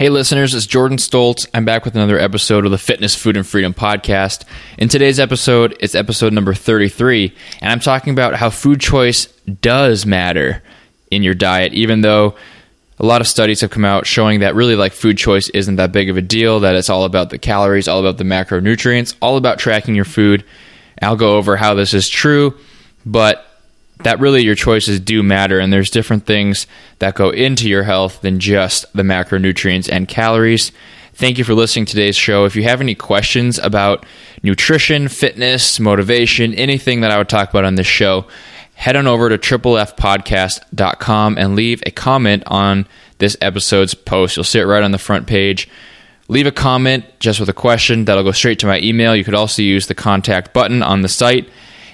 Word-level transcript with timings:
Hey, 0.00 0.08
listeners, 0.08 0.54
it's 0.54 0.64
Jordan 0.64 0.96
Stoltz. 0.96 1.46
I'm 1.52 1.66
back 1.66 1.84
with 1.84 1.94
another 1.94 2.18
episode 2.18 2.64
of 2.64 2.70
the 2.70 2.78
Fitness, 2.78 3.14
Food, 3.14 3.36
and 3.36 3.46
Freedom 3.46 3.74
podcast. 3.74 4.46
In 4.78 4.88
today's 4.88 5.20
episode, 5.20 5.76
it's 5.78 5.94
episode 5.94 6.32
number 6.32 6.54
33, 6.54 7.36
and 7.60 7.70
I'm 7.70 7.80
talking 7.80 8.14
about 8.14 8.34
how 8.34 8.48
food 8.48 8.80
choice 8.80 9.26
does 9.60 10.06
matter 10.06 10.62
in 11.10 11.22
your 11.22 11.34
diet, 11.34 11.74
even 11.74 12.00
though 12.00 12.34
a 12.98 13.04
lot 13.04 13.20
of 13.20 13.26
studies 13.26 13.60
have 13.60 13.68
come 13.68 13.84
out 13.84 14.06
showing 14.06 14.40
that 14.40 14.54
really 14.54 14.74
like 14.74 14.94
food 14.94 15.18
choice 15.18 15.50
isn't 15.50 15.76
that 15.76 15.92
big 15.92 16.08
of 16.08 16.16
a 16.16 16.22
deal, 16.22 16.60
that 16.60 16.76
it's 16.76 16.88
all 16.88 17.04
about 17.04 17.28
the 17.28 17.36
calories, 17.36 17.86
all 17.86 18.00
about 18.00 18.16
the 18.16 18.24
macronutrients, 18.24 19.14
all 19.20 19.36
about 19.36 19.58
tracking 19.58 19.94
your 19.94 20.06
food. 20.06 20.46
I'll 21.02 21.14
go 21.14 21.36
over 21.36 21.58
how 21.58 21.74
this 21.74 21.92
is 21.92 22.08
true, 22.08 22.56
but 23.04 23.49
that 24.04 24.20
really 24.20 24.42
your 24.42 24.54
choices 24.54 25.00
do 25.00 25.22
matter 25.22 25.58
and 25.58 25.72
there's 25.72 25.90
different 25.90 26.26
things 26.26 26.66
that 26.98 27.14
go 27.14 27.30
into 27.30 27.68
your 27.68 27.82
health 27.82 28.20
than 28.22 28.40
just 28.40 28.90
the 28.92 29.02
macronutrients 29.02 29.90
and 29.90 30.08
calories. 30.08 30.72
Thank 31.14 31.36
you 31.36 31.44
for 31.44 31.54
listening 31.54 31.84
to 31.84 31.92
today's 31.92 32.16
show. 32.16 32.46
If 32.46 32.56
you 32.56 32.62
have 32.62 32.80
any 32.80 32.94
questions 32.94 33.58
about 33.58 34.06
nutrition, 34.42 35.08
fitness, 35.08 35.78
motivation, 35.78 36.54
anything 36.54 37.02
that 37.02 37.10
I 37.10 37.18
would 37.18 37.28
talk 37.28 37.50
about 37.50 37.64
on 37.64 37.74
this 37.74 37.86
show, 37.86 38.26
head 38.74 38.96
on 38.96 39.06
over 39.06 39.28
to 39.28 39.36
triplefpodcast.com 39.36 41.36
and 41.36 41.54
leave 41.54 41.82
a 41.84 41.90
comment 41.90 42.42
on 42.46 42.86
this 43.18 43.36
episode's 43.42 43.92
post. 43.92 44.36
You'll 44.36 44.44
see 44.44 44.60
it 44.60 44.64
right 44.64 44.82
on 44.82 44.92
the 44.92 44.98
front 44.98 45.26
page. 45.26 45.68
Leave 46.28 46.46
a 46.46 46.52
comment 46.52 47.04
just 47.18 47.38
with 47.38 47.50
a 47.50 47.52
question. 47.52 48.06
That'll 48.06 48.24
go 48.24 48.32
straight 48.32 48.60
to 48.60 48.66
my 48.66 48.80
email. 48.80 49.14
You 49.14 49.24
could 49.24 49.34
also 49.34 49.60
use 49.60 49.88
the 49.88 49.94
contact 49.94 50.54
button 50.54 50.82
on 50.82 51.02
the 51.02 51.08
site. 51.08 51.50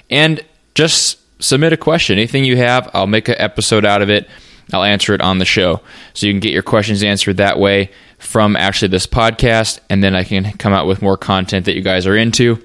And 0.09 0.39
just 0.73 1.17
submit 1.39 1.73
a 1.73 1.77
question. 1.77 2.17
Anything 2.17 2.45
you 2.45 2.57
have, 2.57 2.89
I'll 2.93 3.07
make 3.07 3.27
an 3.27 3.35
episode 3.37 3.85
out 3.85 4.01
of 4.01 4.09
it. 4.09 4.27
I'll 4.73 4.83
answer 4.83 5.13
it 5.13 5.21
on 5.21 5.37
the 5.37 5.45
show. 5.45 5.81
So 6.13 6.27
you 6.27 6.33
can 6.33 6.39
get 6.39 6.51
your 6.51 6.63
questions 6.63 7.03
answered 7.03 7.37
that 7.37 7.59
way 7.59 7.91
from 8.17 8.55
actually 8.55 8.89
this 8.89 9.07
podcast, 9.07 9.79
and 9.89 10.03
then 10.03 10.15
I 10.15 10.23
can 10.23 10.51
come 10.53 10.73
out 10.73 10.87
with 10.87 11.01
more 11.01 11.17
content 11.17 11.65
that 11.65 11.75
you 11.75 11.81
guys 11.81 12.07
are 12.07 12.17
into. 12.17 12.61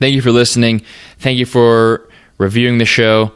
Thank 0.00 0.14
you 0.14 0.22
for 0.22 0.32
listening. 0.32 0.82
Thank 1.18 1.38
you 1.38 1.46
for 1.46 2.08
reviewing 2.38 2.78
the 2.78 2.84
show 2.84 3.32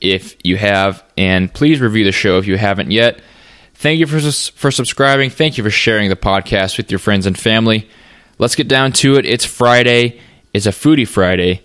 if 0.00 0.36
you 0.44 0.56
have, 0.58 1.02
and 1.16 1.52
please 1.52 1.80
review 1.80 2.04
the 2.04 2.12
show 2.12 2.38
if 2.38 2.46
you 2.46 2.56
haven't 2.56 2.90
yet. 2.90 3.20
Thank 3.74 3.98
you 3.98 4.06
for, 4.06 4.20
for 4.20 4.70
subscribing. 4.70 5.30
Thank 5.30 5.58
you 5.58 5.64
for 5.64 5.70
sharing 5.70 6.10
the 6.10 6.16
podcast 6.16 6.76
with 6.76 6.90
your 6.90 6.98
friends 6.98 7.26
and 7.26 7.38
family. 7.38 7.88
Let's 8.38 8.54
get 8.54 8.68
down 8.68 8.92
to 8.92 9.16
it. 9.16 9.24
It's 9.24 9.44
Friday. 9.44 10.20
It's 10.52 10.66
a 10.66 10.70
Foodie 10.70 11.08
Friday 11.08 11.64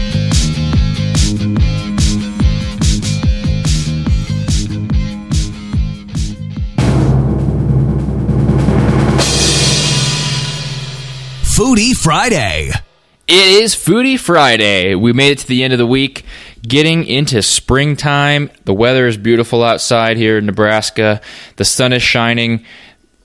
Foodie 11.61 11.93
Friday. 11.93 12.71
It 13.27 13.47
is 13.61 13.75
Foodie 13.75 14.19
Friday. 14.19 14.95
We 14.95 15.13
made 15.13 15.33
it 15.33 15.37
to 15.37 15.47
the 15.47 15.63
end 15.63 15.73
of 15.73 15.77
the 15.77 15.85
week, 15.85 16.25
getting 16.63 17.05
into 17.05 17.43
springtime. 17.43 18.49
The 18.65 18.73
weather 18.73 19.05
is 19.05 19.15
beautiful 19.15 19.63
outside 19.63 20.17
here 20.17 20.39
in 20.39 20.47
Nebraska. 20.47 21.21
The 21.57 21.63
sun 21.63 21.93
is 21.93 22.01
shining, 22.01 22.65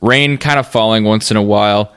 rain 0.03 0.37
kind 0.37 0.59
of 0.59 0.69
falling 0.69 1.05
once 1.05 1.31
in 1.31 1.39
a 1.39 1.43
while, 1.43 1.95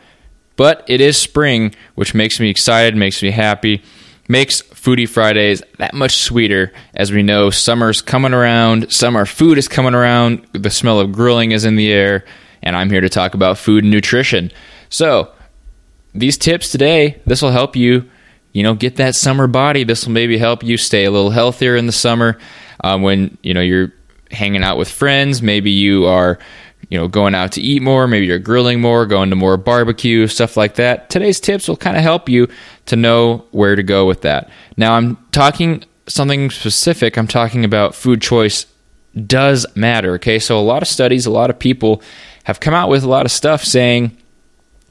but 0.55 0.85
it 0.87 1.01
is 1.01 1.17
spring, 1.17 1.75
which 1.95 2.13
makes 2.13 2.39
me 2.39 2.49
excited, 2.49 2.95
makes 2.95 3.21
me 3.21 3.31
happy, 3.31 3.83
makes 4.29 4.61
Foodie 4.61 5.09
Fridays 5.09 5.61
that 5.77 5.93
much 5.93 6.19
sweeter. 6.19 6.71
As 6.93 7.11
we 7.11 7.21
know, 7.21 7.49
summer's 7.49 8.01
coming 8.01 8.33
around, 8.33 8.93
summer 8.93 9.25
food 9.25 9.57
is 9.57 9.67
coming 9.67 9.93
around, 9.93 10.47
the 10.53 10.69
smell 10.69 11.01
of 11.01 11.11
grilling 11.11 11.51
is 11.51 11.65
in 11.65 11.75
the 11.75 11.91
air, 11.91 12.23
and 12.63 12.77
I'm 12.77 12.89
here 12.89 13.01
to 13.01 13.09
talk 13.09 13.33
about 13.33 13.57
food 13.57 13.83
and 13.83 13.91
nutrition. 13.91 14.53
So, 14.87 15.33
these 16.13 16.37
tips 16.37 16.71
today, 16.71 17.21
this 17.25 17.41
will 17.41 17.51
help 17.51 17.75
you, 17.75 18.09
you 18.53 18.63
know, 18.63 18.73
get 18.73 18.95
that 18.97 19.15
summer 19.15 19.47
body. 19.47 19.83
This 19.83 20.05
will 20.05 20.13
maybe 20.13 20.37
help 20.37 20.63
you 20.63 20.77
stay 20.77 21.05
a 21.05 21.11
little 21.11 21.29
healthier 21.29 21.75
in 21.75 21.85
the 21.85 21.91
summer 21.91 22.37
um, 22.83 23.01
when 23.01 23.37
you 23.43 23.53
know 23.53 23.61
you're 23.61 23.93
hanging 24.31 24.63
out 24.63 24.77
with 24.77 24.89
friends. 24.89 25.41
Maybe 25.41 25.71
you 25.71 26.05
are, 26.05 26.39
you 26.89 26.97
know, 26.97 27.07
going 27.07 27.35
out 27.35 27.53
to 27.53 27.61
eat 27.61 27.81
more. 27.81 28.07
Maybe 28.07 28.25
you're 28.25 28.39
grilling 28.39 28.81
more, 28.81 29.05
going 29.05 29.29
to 29.29 29.35
more 29.35 29.57
barbecue, 29.57 30.27
stuff 30.27 30.57
like 30.57 30.75
that. 30.75 31.09
Today's 31.09 31.39
tips 31.39 31.67
will 31.67 31.77
kind 31.77 31.97
of 31.97 32.03
help 32.03 32.29
you 32.29 32.47
to 32.87 32.95
know 32.95 33.45
where 33.51 33.75
to 33.75 33.83
go 33.83 34.05
with 34.05 34.21
that. 34.21 34.49
Now, 34.77 34.93
I'm 34.93 35.17
talking 35.31 35.83
something 36.07 36.49
specific. 36.49 37.17
I'm 37.17 37.27
talking 37.27 37.63
about 37.63 37.95
food 37.95 38.21
choice 38.21 38.65
does 39.25 39.65
matter. 39.75 40.13
Okay, 40.13 40.39
so 40.39 40.59
a 40.59 40.61
lot 40.61 40.81
of 40.81 40.87
studies, 40.87 41.25
a 41.25 41.31
lot 41.31 41.49
of 41.49 41.59
people 41.59 42.01
have 42.43 42.59
come 42.59 42.73
out 42.73 42.89
with 42.89 43.03
a 43.03 43.09
lot 43.09 43.25
of 43.25 43.31
stuff 43.31 43.63
saying 43.63 44.17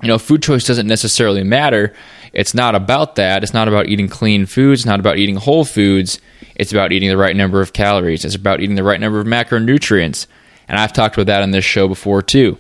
you 0.03 0.09
know, 0.09 0.19
food 0.19 0.43
choice 0.43 0.65
doesn't 0.65 0.87
necessarily 0.87 1.43
matter. 1.43 1.95
It's 2.33 2.55
not 2.55 2.75
about 2.75 3.17
that. 3.17 3.43
It's 3.43 3.55
not 3.55 3.69
about 3.69 3.89
eating 3.89 4.09
clean 4.09 4.47
foods. 4.47 4.83
It's 4.83 4.87
not 4.87 5.01
about 5.01 5.19
eating 5.19 5.37
whole 5.37 5.65
foods. 5.65 6.21
It's 6.55 6.73
about 6.73 6.93
eating 6.93 7.09
the 7.09 7.17
right 7.17 7.35
number 7.35 7.61
of 7.61 7.73
calories. 7.73 8.25
It's 8.25 8.35
about 8.35 8.61
eating 8.61 8.77
the 8.77 8.85
right 8.85 9.01
number 9.01 9.21
of 9.21 9.27
macronutrients. 9.27 10.27
And 10.69 10.79
I've 10.79 10.93
talked 10.93 11.17
about 11.17 11.27
that 11.27 11.43
on 11.43 11.51
this 11.51 11.65
show 11.65 11.89
before 11.89 12.23
too. 12.23 12.59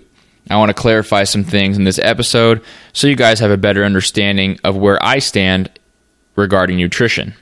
I 0.50 0.56
want 0.56 0.71
to 0.71 0.75
clarify 0.75 1.25
some 1.25 1.44
things 1.44 1.77
in 1.77 1.84
this 1.84 1.98
episode 1.98 2.65
so 2.93 3.06
you 3.06 3.16
guys 3.16 3.38
have 3.41 3.50
a 3.50 3.59
better 3.59 3.84
understanding 3.84 4.59
of 4.65 4.77
where 4.77 5.03
I 5.04 5.19
stand 5.19 5.71
regarding 6.37 6.78
nutrition. 6.78 7.34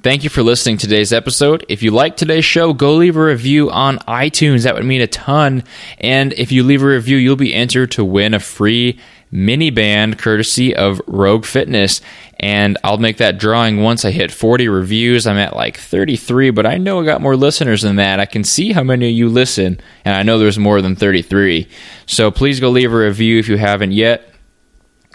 Thank 0.00 0.22
you 0.22 0.30
for 0.30 0.44
listening 0.44 0.76
to 0.78 0.86
today's 0.86 1.12
episode. 1.12 1.66
If 1.68 1.82
you 1.82 1.90
like 1.90 2.16
today's 2.16 2.44
show, 2.44 2.72
go 2.72 2.94
leave 2.94 3.16
a 3.16 3.24
review 3.24 3.68
on 3.68 3.98
iTunes. 3.98 4.62
That 4.62 4.76
would 4.76 4.84
mean 4.84 5.00
a 5.00 5.08
ton. 5.08 5.64
And 5.98 6.32
if 6.34 6.52
you 6.52 6.62
leave 6.62 6.84
a 6.84 6.86
review, 6.86 7.16
you'll 7.16 7.34
be 7.34 7.52
entered 7.52 7.90
to 7.92 8.04
win 8.04 8.32
a 8.32 8.38
free 8.38 9.00
mini 9.32 9.70
band 9.70 10.16
courtesy 10.16 10.72
of 10.72 11.00
Rogue 11.08 11.44
Fitness. 11.44 12.00
And 12.38 12.78
I'll 12.84 12.98
make 12.98 13.16
that 13.16 13.40
drawing 13.40 13.82
once 13.82 14.04
I 14.04 14.12
hit 14.12 14.30
40 14.30 14.68
reviews. 14.68 15.26
I'm 15.26 15.36
at 15.36 15.56
like 15.56 15.76
33, 15.76 16.50
but 16.50 16.64
I 16.64 16.76
know 16.76 17.00
I 17.00 17.04
got 17.04 17.20
more 17.20 17.36
listeners 17.36 17.82
than 17.82 17.96
that. 17.96 18.20
I 18.20 18.26
can 18.26 18.44
see 18.44 18.70
how 18.70 18.84
many 18.84 19.08
of 19.08 19.16
you 19.16 19.28
listen, 19.28 19.80
and 20.04 20.14
I 20.14 20.22
know 20.22 20.38
there's 20.38 20.60
more 20.60 20.80
than 20.80 20.94
33. 20.94 21.68
So 22.06 22.30
please 22.30 22.60
go 22.60 22.70
leave 22.70 22.92
a 22.92 22.96
review 22.96 23.40
if 23.40 23.48
you 23.48 23.56
haven't 23.56 23.90
yet. 23.90 24.32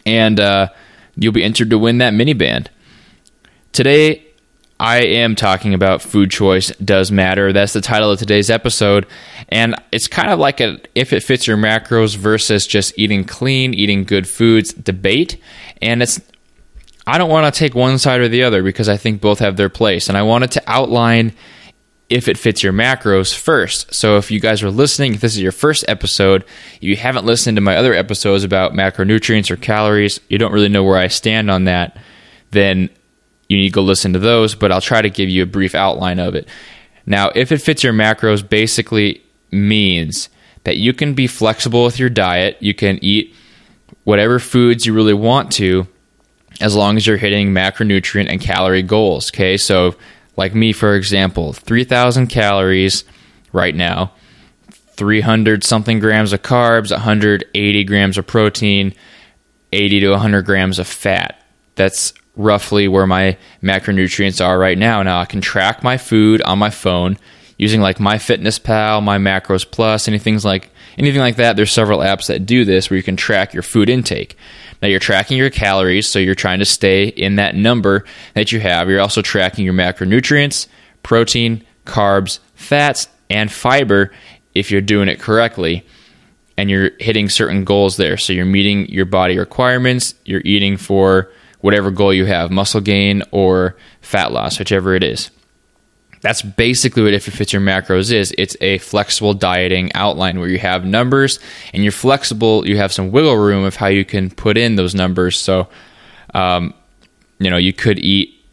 And 0.06 0.42
uh, 0.42 0.68
you'll 1.16 1.32
be 1.32 1.42
entered 1.42 1.70
to 1.70 1.80
win 1.80 2.00
that 2.00 2.14
mini 2.14 2.34
band. 2.34 2.70
Today, 3.72 4.28
I 4.84 4.98
am 4.98 5.36
talking 5.36 5.74
about 5.74 6.02
food 6.02 6.30
choice 6.30 6.68
does 6.76 7.10
matter. 7.10 7.54
That's 7.54 7.72
the 7.72 7.80
title 7.80 8.12
of 8.12 8.20
today's 8.20 8.50
episode. 8.50 9.08
And 9.48 9.76
it's 9.94 10.10
kind 10.10 10.30
of 10.30 10.40
like 10.40 10.60
a 10.60 10.78
if 10.94 11.14
it 11.14 11.24
fits 11.24 11.48
your 11.48 11.56
macros 11.56 12.18
versus 12.18 12.68
just 12.68 13.00
eating 13.00 13.24
clean, 13.24 13.74
eating 13.74 14.04
good 14.04 14.28
foods 14.28 14.74
debate. 14.74 15.42
And 15.82 16.04
it's 16.04 16.20
I 17.08 17.18
don't 17.18 17.30
want 17.30 17.54
to 17.54 17.58
take 17.58 17.74
one 17.74 17.98
side 17.98 18.20
or 18.20 18.28
the 18.28 18.44
other 18.44 18.62
because 18.62 18.90
I 18.90 18.98
think 18.98 19.22
both 19.22 19.40
have 19.40 19.56
their 19.56 19.70
place. 19.70 20.10
And 20.10 20.18
I 20.18 20.24
wanted 20.24 20.52
to 20.52 20.64
outline 20.68 21.32
if 22.10 22.28
it 22.28 22.38
fits 22.38 22.62
your 22.62 22.74
macros 22.74 23.34
first. 23.34 23.94
So 23.94 24.18
if 24.18 24.32
you 24.32 24.42
guys 24.42 24.64
are 24.64 24.70
listening, 24.70 25.14
if 25.14 25.22
this 25.22 25.34
is 25.34 25.42
your 25.42 25.54
first 25.54 25.86
episode, 25.88 26.44
you 26.82 26.98
haven't 26.98 27.26
listened 27.26 27.56
to 27.56 27.62
my 27.62 27.78
other 27.78 27.94
episodes 27.94 28.44
about 28.44 28.74
macronutrients 28.74 29.50
or 29.50 29.56
calories, 29.56 30.20
you 30.28 30.38
don't 30.38 30.52
really 30.52 30.68
know 30.68 30.84
where 30.84 30.98
I 30.98 31.08
stand 31.08 31.50
on 31.50 31.64
that, 31.64 31.98
then 32.52 32.90
you 33.54 33.60
need 33.60 33.70
to 33.70 33.74
go 33.74 33.82
listen 33.82 34.14
to 34.14 34.20
those, 34.20 34.56
but 34.56 34.72
I'll 34.72 34.82
try 34.82 35.02
to 35.02 35.10
give 35.10 35.30
you 35.30 35.44
a 35.44 35.48
brief 35.48 35.76
outline 35.76 36.20
of 36.20 36.36
it. 36.36 36.48
Now, 37.06 37.32
if 37.36 37.52
it 37.52 37.60
fits 37.60 37.84
your 37.84 37.94
macros, 37.94 38.48
basically 38.48 39.22
means 39.52 40.30
that 40.64 40.78
you 40.78 40.94
can 40.94 41.14
be 41.14 41.28
flexible 41.28 41.84
with 41.84 42.00
your 42.00 42.10
diet. 42.10 42.58
You 42.60 42.74
can 42.74 43.04
eat 43.04 43.36
whatever 44.04 44.40
foods 44.40 44.86
you 44.86 44.94
really 44.94 45.14
want 45.14 45.52
to, 45.54 45.88
as 46.62 46.76
long 46.76 46.98
as 46.98 47.06
you're 47.06 47.18
hitting 47.18 47.50
macronutrient 47.50 48.30
and 48.30 48.42
calorie 48.42 48.84
goals. 48.84 49.30
Okay, 49.32 49.58
so 49.58 49.96
like 50.36 50.56
me, 50.56 50.74
for 50.74 50.96
example, 50.96 51.54
3,000 51.54 52.28
calories 52.28 53.04
right 53.52 53.76
now, 53.76 54.14
300 54.96 55.64
something 55.64 56.00
grams 56.00 56.34
of 56.34 56.42
carbs, 56.42 56.92
180 56.92 57.84
grams 57.84 58.18
of 58.18 58.26
protein, 58.26 58.94
80 59.72 60.00
to 60.02 60.10
100 60.12 60.46
grams 60.46 60.80
of 60.80 60.88
fat. 60.88 61.44
That's 61.76 62.14
roughly 62.36 62.88
where 62.88 63.08
my 63.08 63.38
macronutrients 63.62 64.44
are 64.44 64.58
right 64.58 64.78
now. 64.78 65.04
Now 65.04 65.20
I 65.20 65.26
can 65.26 65.42
track 65.42 65.84
my 65.84 65.98
food 65.98 66.42
on 66.44 66.60
my 66.60 66.70
phone 66.70 67.18
using 67.58 67.82
like 67.82 67.98
MyFitnessPal, 67.98 69.04
my 69.04 69.18
Macros 69.18 69.70
Plus, 69.70 70.08
anything 70.08 70.40
like 70.44 70.70
anything 70.98 71.22
like 71.22 71.38
that, 71.38 71.56
there's 71.56 71.72
several 71.72 72.00
apps 72.00 72.28
that 72.28 72.46
do 72.46 72.66
this 72.66 72.90
where 72.90 72.98
you 72.98 73.04
can 73.04 73.16
track 73.16 73.54
your 73.54 73.64
food 73.64 73.90
intake. 73.90 74.38
Now 74.82 74.88
you're 74.88 75.00
tracking 75.00 75.38
your 75.38 75.50
calories, 75.50 76.08
so 76.08 76.20
you're 76.20 76.36
trying 76.36 76.60
to 76.60 76.66
stay 76.66 77.08
in 77.08 77.38
that 77.38 77.56
number 77.56 78.06
that 78.34 78.52
you 78.52 78.60
have. 78.60 78.90
You're 78.90 79.00
also 79.00 79.22
tracking 79.22 79.66
your 79.66 79.74
macronutrients, 79.74 80.68
protein, 81.02 81.64
carbs, 81.86 82.40
fats, 82.56 83.08
and 83.30 83.52
fiber 83.52 84.12
if 84.54 84.72
you're 84.72 84.82
doing 84.82 85.08
it 85.08 85.20
correctly 85.20 85.86
and 86.58 86.70
you're 86.70 86.92
hitting 87.00 87.30
certain 87.30 87.64
goals 87.64 87.98
there. 87.98 88.18
So 88.18 88.34
you're 88.34 88.46
meeting 88.46 88.88
your 88.88 89.06
body 89.06 89.38
requirements, 89.38 90.14
you're 90.26 90.42
eating 90.46 90.78
for 90.78 91.32
whatever 91.64 91.92
goal 91.92 92.14
you 92.14 92.26
have 92.26 92.52
muscle 92.52 92.82
gain 92.82 93.24
or 93.32 93.74
fat 94.02 94.34
loss, 94.34 94.60
whichever 94.60 94.96
it 94.96 95.02
is. 95.02 95.32
That's 96.20 96.42
basically 96.42 97.04
what 97.04 97.14
If 97.14 97.30
It 97.30 97.32
Fits 97.32 97.54
Your 97.54 97.62
Macros 97.62 98.12
is. 98.12 98.34
It's 98.38 98.58
a 98.60 98.80
flexible 98.80 99.34
dieting 99.34 99.90
outline 99.96 100.42
where 100.42 100.50
you 100.50 100.60
have 100.60 100.84
numbers 100.84 101.40
and 101.74 101.82
you're 101.82 101.94
flexible. 101.94 102.68
You 102.68 102.76
have 102.78 102.92
some 102.92 103.12
wiggle 103.12 103.38
room 103.38 103.64
of 103.64 103.78
how 103.78 103.88
you 103.88 104.04
can 104.04 104.30
put 104.30 104.58
in 104.58 104.76
those 104.76 104.94
numbers. 104.94 105.40
So, 105.40 105.70
um, 106.34 106.74
you 107.40 107.50
know, 107.50 107.58
you 107.58 107.72
could 107.72 107.98
eat, 107.98 108.46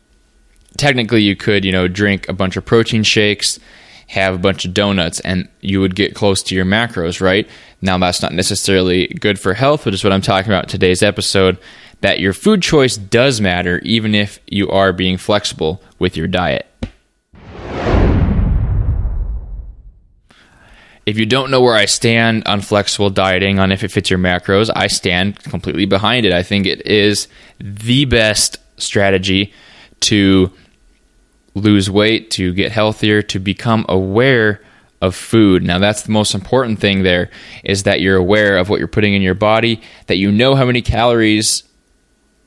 technically, 0.77 1.23
you 1.23 1.35
could, 1.35 1.65
you 1.65 1.73
know, 1.73 1.89
drink 1.89 2.29
a 2.29 2.33
bunch 2.33 2.57
of 2.57 2.65
protein 2.65 3.03
shakes 3.03 3.59
have 4.07 4.35
a 4.35 4.39
bunch 4.39 4.65
of 4.65 4.75
donuts 4.75 5.19
and 5.21 5.49
you 5.61 5.81
would 5.81 5.97
get 5.97 6.15
close 6.15 6.43
to 6.45 6.55
your 6.55 6.65
macros, 6.65 7.21
right? 7.21 7.49
Now, 7.83 7.97
that's 7.99 8.21
not 8.21 8.33
necessarily 8.33 9.07
good 9.07 9.39
for 9.39 9.55
health, 9.55 9.87
which 9.87 9.95
is 9.95 10.05
what 10.05 10.13
I'm 10.13 10.21
talking 10.21 10.51
about 10.51 10.65
in 10.65 10.71
today's 10.71 11.03
episode. 11.03 11.59
That 12.03 12.21
your 12.21 12.33
food 12.33 12.63
choice 12.63 12.97
does 12.97 13.41
matter, 13.41 13.79
even 13.81 14.15
if 14.15 14.39
you 14.47 14.71
are 14.71 14.93
being 14.93 15.19
flexible 15.19 15.83
with 15.99 16.17
your 16.17 16.27
diet. 16.27 16.67
If 21.07 21.19
you 21.19 21.27
don't 21.27 21.51
know 21.51 21.61
where 21.61 21.75
I 21.75 21.87
stand 21.87 22.47
on 22.47 22.61
flexible 22.61 23.11
dieting, 23.11 23.59
on 23.59 23.73
if 23.73 23.83
it 23.83 23.91
fits 23.91 24.11
your 24.11 24.19
macros, 24.19 24.71
I 24.75 24.87
stand 24.87 25.39
completely 25.41 25.87
behind 25.87 26.25
it. 26.25 26.33
I 26.33 26.43
think 26.43 26.67
it 26.67 26.87
is 26.87 27.29
the 27.59 28.05
best 28.05 28.59
strategy 28.77 29.53
to 30.01 30.53
lose 31.55 31.91
weight, 31.91 32.31
to 32.33 32.55
get 32.55 32.73
healthier, 32.73 33.23
to 33.23 33.39
become 33.39 33.85
aware 33.89 34.61
of 35.01 35.15
food. 35.15 35.63
Now 35.63 35.79
that's 35.79 36.03
the 36.03 36.13
most 36.13 36.35
important 36.35 36.79
thing 36.79 37.03
there 37.03 37.31
is 37.65 37.85
that 37.85 38.01
you're 38.01 38.17
aware 38.17 38.59
of 38.59 38.69
what 38.69 38.79
you're 38.79 38.89
putting 38.89 39.15
in 39.15 39.23
your 39.23 39.35
body, 39.35 39.81
that 40.07 40.17
you 40.17 40.31
know 40.31 40.55
how 40.55 40.65
many 40.65 40.83
calories 40.83 41.63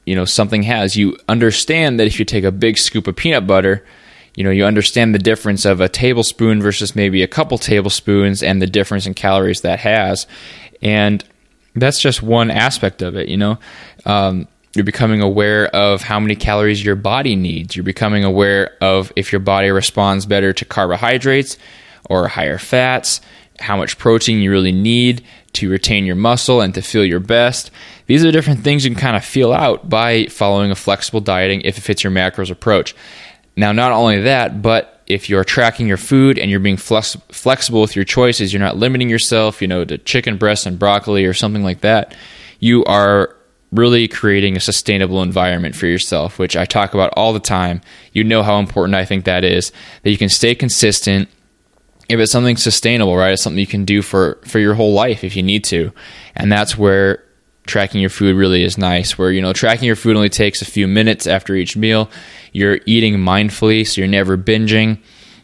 you 0.06 0.16
know 0.16 0.26
something 0.26 0.64
has. 0.64 0.96
You 0.96 1.18
understand 1.28 2.00
that 2.00 2.08
if 2.08 2.20
you 2.20 2.26
take 2.26 2.44
a 2.44 2.52
big 2.52 2.78
scoop 2.78 3.08
of 3.08 3.16
peanut 3.16 3.48
butter, 3.48 3.86
you 4.36 4.44
know, 4.44 4.50
you 4.50 4.66
understand 4.66 5.14
the 5.14 5.20
difference 5.20 5.66
of 5.66 5.80
a 5.80 5.88
tablespoon 5.88 6.62
versus 6.62 6.96
maybe 6.96 7.22
a 7.22 7.28
couple 7.28 7.58
tablespoons 7.58 8.42
and 8.42 8.62
the 8.62 8.68
difference 8.68 9.06
in 9.06 9.14
calories 9.14 9.62
that 9.62 9.80
has. 9.80 10.26
And 10.82 11.24
that's 11.76 12.00
just 12.00 12.24
one 12.24 12.50
aspect 12.50 13.02
of 13.02 13.16
it, 13.16 13.30
you 13.30 13.38
know. 13.38 13.60
Um, 14.06 14.48
you're 14.76 14.86
becoming 14.86 15.22
aware 15.22 15.68
of 15.68 16.02
how 16.02 16.20
many 16.20 16.36
calories 16.36 16.84
your 16.84 16.96
body 16.96 17.36
needs. 17.36 17.76
You're 17.76 17.84
becoming 17.84 18.24
aware 18.24 18.76
of 18.82 19.14
if 19.16 19.32
your 19.32 19.40
body 19.40 19.70
responds 19.70 20.26
better 20.26 20.52
to 20.52 20.66
carbohydrates 20.66 21.58
or 22.10 22.28
higher 22.28 22.58
fats, 22.58 23.22
how 23.60 23.78
much 23.78 23.98
protein 23.98 24.40
you 24.40 24.52
really 24.52 24.72
need 24.72 25.24
to 25.54 25.70
retain 25.70 26.06
your 26.06 26.16
muscle 26.16 26.62
and 26.62 26.74
to 26.74 26.82
feel 26.82 27.06
your 27.06 27.20
best. 27.20 27.72
These 28.08 28.26
are 28.26 28.32
different 28.32 28.64
things 28.64 28.84
you 28.84 28.92
can 28.92 29.00
kind 29.00 29.16
of 29.16 29.24
feel 29.24 29.54
out 29.54 29.88
by 29.90 30.26
following 30.26 30.72
a 30.72 30.76
flexible 30.76 31.22
dieting 31.22 31.62
if 31.62 31.78
it 31.78 31.82
fits 31.82 32.04
your 32.04 32.12
macros 32.12 32.52
approach. 32.52 32.96
Now, 33.56 33.72
not 33.72 33.92
only 33.92 34.22
that, 34.22 34.62
but 34.62 35.02
if 35.06 35.30
you're 35.30 35.44
tracking 35.44 35.88
your 35.88 35.98
food 35.98 36.40
and 36.40 36.50
you're 36.50 36.60
being 36.60 36.78
flex- 36.78 37.18
flexible 37.30 37.82
with 37.82 37.96
your 37.96 38.06
choices, 38.06 38.52
you're 38.52 38.60
not 38.60 38.78
limiting 38.78 39.10
yourself, 39.10 39.62
you 39.62 39.68
know, 39.68 39.86
to 39.86 39.98
chicken 40.00 40.38
breast 40.38 40.66
and 40.66 40.80
broccoli 40.80 41.26
or 41.26 41.34
something 41.34 41.64
like 41.64 41.82
that. 41.82 42.16
You 42.60 42.84
are 42.86 43.36
really 43.72 44.08
creating 44.08 44.56
a 44.56 44.60
sustainable 44.60 45.22
environment 45.22 45.76
for 45.76 45.88
yourself, 45.88 46.40
which 46.40 46.56
I 46.56 46.66
talk 46.66 46.94
about 46.94 47.14
all 47.16 47.34
the 47.34 47.40
time. 47.40 47.82
You 48.12 48.24
know 48.24 48.44
how 48.44 48.60
important 48.60 48.96
I 48.96 49.06
think 49.06 49.26
that 49.26 49.44
is, 49.44 49.72
that 50.04 50.12
you 50.12 50.18
can 50.18 50.30
stay 50.30 50.56
consistent. 50.56 51.30
If 52.10 52.20
it's 52.20 52.32
something 52.32 52.58
sustainable, 52.58 53.16
right? 53.16 53.34
It's 53.34 53.42
something 53.42 53.60
you 53.60 53.68
can 53.68 53.86
do 53.86 54.02
for, 54.02 54.40
for 54.46 54.60
your 54.60 54.74
whole 54.74 54.94
life 54.94 55.24
if 55.24 55.36
you 55.36 55.44
need 55.44 55.64
to. 55.66 55.92
And 56.36 56.52
that's 56.52 56.78
where 56.78 57.24
tracking 57.66 58.02
your 58.02 58.10
food 58.10 58.36
really 58.36 58.64
is 58.64 58.78
nice, 58.78 59.18
where, 59.18 59.32
you 59.32 59.42
know, 59.42 59.54
tracking 59.54 59.86
your 59.86 59.96
food 59.96 60.16
only 60.16 60.30
takes 60.30 60.62
a 60.62 60.66
few 60.66 60.88
minutes 60.88 61.28
after 61.28 61.56
each 61.56 61.78
meal. 61.78 62.10
You're 62.52 62.80
eating 62.86 63.16
mindfully, 63.16 63.88
so 63.88 64.02
you're 64.02 64.08
never 64.10 64.38
binging. 64.38 65.00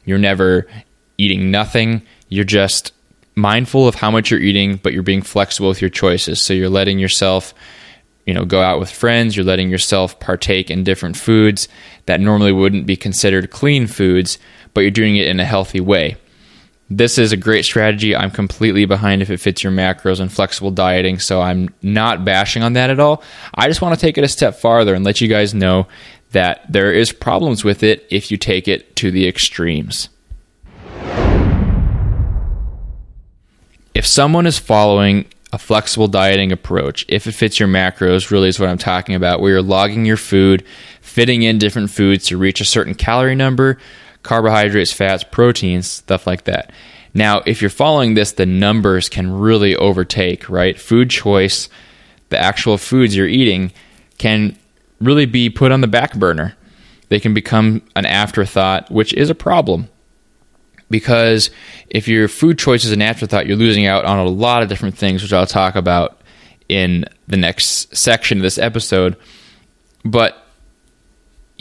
You're 0.05 0.17
never 0.17 0.67
eating 1.17 1.49
nothing. 1.51 2.01
You're 2.27 2.45
just 2.45 2.93
mindful 3.35 3.87
of 3.87 3.95
how 3.95 4.11
much 4.11 4.31
you're 4.31 4.39
eating, 4.39 4.77
but 4.77 4.91
you're 4.91 5.03
being 5.03 5.21
flexible 5.21 5.69
with 5.69 5.81
your 5.81 5.89
choices. 5.89 6.41
So 6.41 6.53
you're 6.53 6.69
letting 6.69 6.99
yourself 6.99 7.53
you 8.25 8.35
know 8.35 8.45
go 8.45 8.61
out 8.61 8.79
with 8.79 8.91
friends 8.91 9.35
you're 9.35 9.45
letting 9.45 9.69
yourself 9.69 10.19
partake 10.19 10.69
in 10.69 10.83
different 10.83 11.17
foods 11.17 11.67
that 12.05 12.21
normally 12.21 12.51
wouldn't 12.51 12.85
be 12.85 12.95
considered 12.95 13.49
clean 13.49 13.87
foods 13.87 14.37
but 14.75 14.81
you're 14.81 14.91
doing 14.91 15.15
it 15.15 15.27
in 15.27 15.39
a 15.39 15.45
healthy 15.45 15.79
way 15.79 16.15
this 16.89 17.19
is 17.19 17.31
a 17.31 17.37
great 17.37 17.65
strategy. 17.65 18.15
I'm 18.15 18.31
completely 18.31 18.85
behind 18.85 19.21
if 19.21 19.29
it 19.29 19.37
fits 19.39 19.63
your 19.63 19.71
macros 19.71 20.19
and 20.19 20.31
flexible 20.31 20.71
dieting 20.71 21.19
so 21.19 21.41
i'm 21.41 21.69
not 21.81 22.25
bashing 22.25 22.63
on 22.63 22.73
that 22.73 22.89
at 22.89 22.99
all. 22.99 23.23
I 23.53 23.67
just 23.67 23.81
want 23.81 23.93
to 23.95 24.01
take 24.01 24.17
it 24.17 24.23
a 24.23 24.27
step 24.27 24.55
farther 24.55 24.95
and 24.95 25.05
let 25.05 25.21
you 25.21 25.27
guys 25.27 25.53
know 25.53 25.87
that 26.31 26.71
there 26.71 26.91
is 26.91 27.11
problems 27.11 27.63
with 27.63 27.83
it 27.83 28.07
if 28.09 28.31
you 28.31 28.37
take 28.37 28.67
it 28.67 28.95
to 28.97 29.11
the 29.11 29.27
extremes. 29.27 30.09
If 33.93 34.05
someone 34.05 34.45
is 34.45 34.57
following 34.57 35.25
a 35.51 35.57
flexible 35.57 36.07
dieting 36.07 36.51
approach, 36.51 37.05
if 37.09 37.25
it 37.25 37.31
fits 37.31 37.59
your 37.59 37.67
macros, 37.67 38.29
really 38.29 38.47
is 38.47 38.59
what 38.59 38.69
I'm 38.69 38.77
talking 38.77 39.15
about, 39.15 39.41
where 39.41 39.53
you're 39.53 39.61
logging 39.61 40.05
your 40.05 40.17
food, 40.17 40.63
fitting 41.01 41.41
in 41.41 41.57
different 41.57 41.89
foods 41.89 42.27
to 42.27 42.37
reach 42.37 42.61
a 42.61 42.65
certain 42.65 42.93
calorie 42.93 43.35
number, 43.35 43.79
carbohydrates, 44.23 44.91
fats, 44.91 45.23
proteins, 45.23 45.87
stuff 45.87 46.27
like 46.27 46.45
that. 46.45 46.71
Now, 47.13 47.41
if 47.45 47.61
you're 47.61 47.69
following 47.69 48.13
this, 48.13 48.33
the 48.33 48.45
numbers 48.45 49.09
can 49.09 49.31
really 49.31 49.75
overtake, 49.75 50.49
right? 50.49 50.79
Food 50.79 51.09
choice, 51.09 51.69
the 52.29 52.37
actual 52.37 52.77
foods 52.77 53.15
you're 53.15 53.27
eating, 53.27 53.71
can 54.17 54.57
really 55.01 55.25
be 55.25 55.49
put 55.49 55.71
on 55.71 55.81
the 55.81 55.87
back 55.87 56.15
burner. 56.15 56.55
They 57.09 57.19
can 57.19 57.33
become 57.33 57.81
an 57.95 58.05
afterthought, 58.05 58.91
which 58.91 59.13
is 59.13 59.29
a 59.29 59.35
problem 59.35 59.89
because 60.89 61.49
if 61.89 62.07
your 62.07 62.27
food 62.27 62.57
choice 62.57 62.83
is 62.83 62.91
an 62.91 63.01
afterthought, 63.01 63.47
you're 63.47 63.57
losing 63.57 63.85
out 63.85 64.05
on 64.05 64.19
a 64.19 64.25
lot 64.25 64.63
of 64.63 64.69
different 64.69 64.97
things, 64.97 65.21
which 65.21 65.33
I'll 65.33 65.45
talk 65.45 65.75
about 65.75 66.21
in 66.67 67.05
the 67.27 67.37
next 67.37 67.95
section 67.95 68.39
of 68.39 68.43
this 68.43 68.57
episode. 68.57 69.15
But 70.03 70.43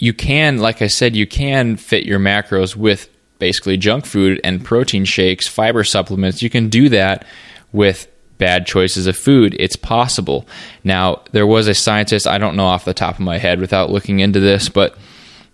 you 0.01 0.13
can, 0.13 0.59
like 0.59 0.81
I 0.81 0.87
said, 0.87 1.17
you 1.17 1.27
can 1.27 1.77
fit 1.77 2.05
your 2.05 2.21
macros 2.21 2.77
with 2.77 3.11
basically 3.41 3.77
junk 3.77 4.07
food 4.07 4.41
and 4.45 4.65
protein 4.65 5.05
shakes, 5.05 5.49
fiber 5.49 5.83
supplements. 5.83 6.41
You 6.41 6.49
can 6.49 6.69
do 6.69 6.89
that 6.91 7.27
with 7.73 8.07
bad 8.39 8.65
choices 8.65 9.09
of 9.09 9.17
food. 9.17 9.57
It's 9.59 9.75
possible. 9.75 10.47
Now, 10.85 11.23
there 11.33 11.49
was 11.49 11.67
a 11.67 11.75
scientist, 11.75 12.29
I 12.29 12.39
don't 12.39 12.55
know 12.55 12.67
off 12.67 12.85
the 12.85 12.95
top 12.95 13.15
of 13.15 13.21
my 13.21 13.39
head 13.39 13.61
without 13.61 13.91
looking 13.91 14.21
into 14.21 14.39
this, 14.39 14.69
but 14.69 14.97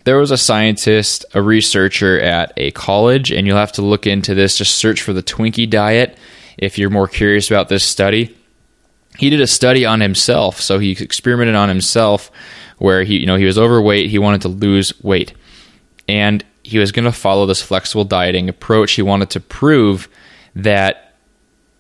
there 0.05 0.19
was 0.19 0.31
a 0.31 0.37
scientist, 0.37 1.25
a 1.33 1.41
researcher 1.41 2.21
at 2.21 2.53
a 2.59 2.71
college, 2.73 3.33
and 3.33 3.47
you'll 3.47 3.57
have 3.57 3.73
to 3.73 3.83
look 3.83 4.07
into 4.07 4.35
this. 4.35 4.59
Just 4.59 4.75
search 4.75 5.01
for 5.01 5.15
the 5.15 5.23
Twinkie 5.23 5.69
diet 5.69 6.19
if 6.59 6.77
you're 6.77 6.91
more 6.91 7.09
curious 7.09 7.51
about 7.51 7.71
this 7.71 7.83
study. 7.83 8.37
He 9.17 9.31
did 9.31 9.41
a 9.41 9.47
study 9.47 9.87
on 9.87 10.03
himself, 10.03 10.61
so 10.61 10.79
he 10.79 10.91
experimented 10.91 11.55
on 11.55 11.71
himself 11.71 12.31
where 12.79 13.05
he, 13.05 13.19
you 13.19 13.27
know, 13.27 13.37
he 13.37 13.45
was 13.45 13.59
overweight, 13.59 14.11
he 14.11 14.19
wanted 14.19 14.43
to 14.43 14.49
lose 14.49 14.93
weight. 15.03 15.35
And 16.09 16.45
he 16.63 16.79
was 16.79 16.93
going 16.93 17.05
to 17.05 17.13
follow 17.13 17.47
this 17.47 17.63
flexible 17.63 18.05
dieting 18.05 18.49
approach. 18.49 18.93
He 18.93 19.03
wanted 19.03 19.31
to 19.31 19.41
prove 19.41 20.09
that 20.57 21.15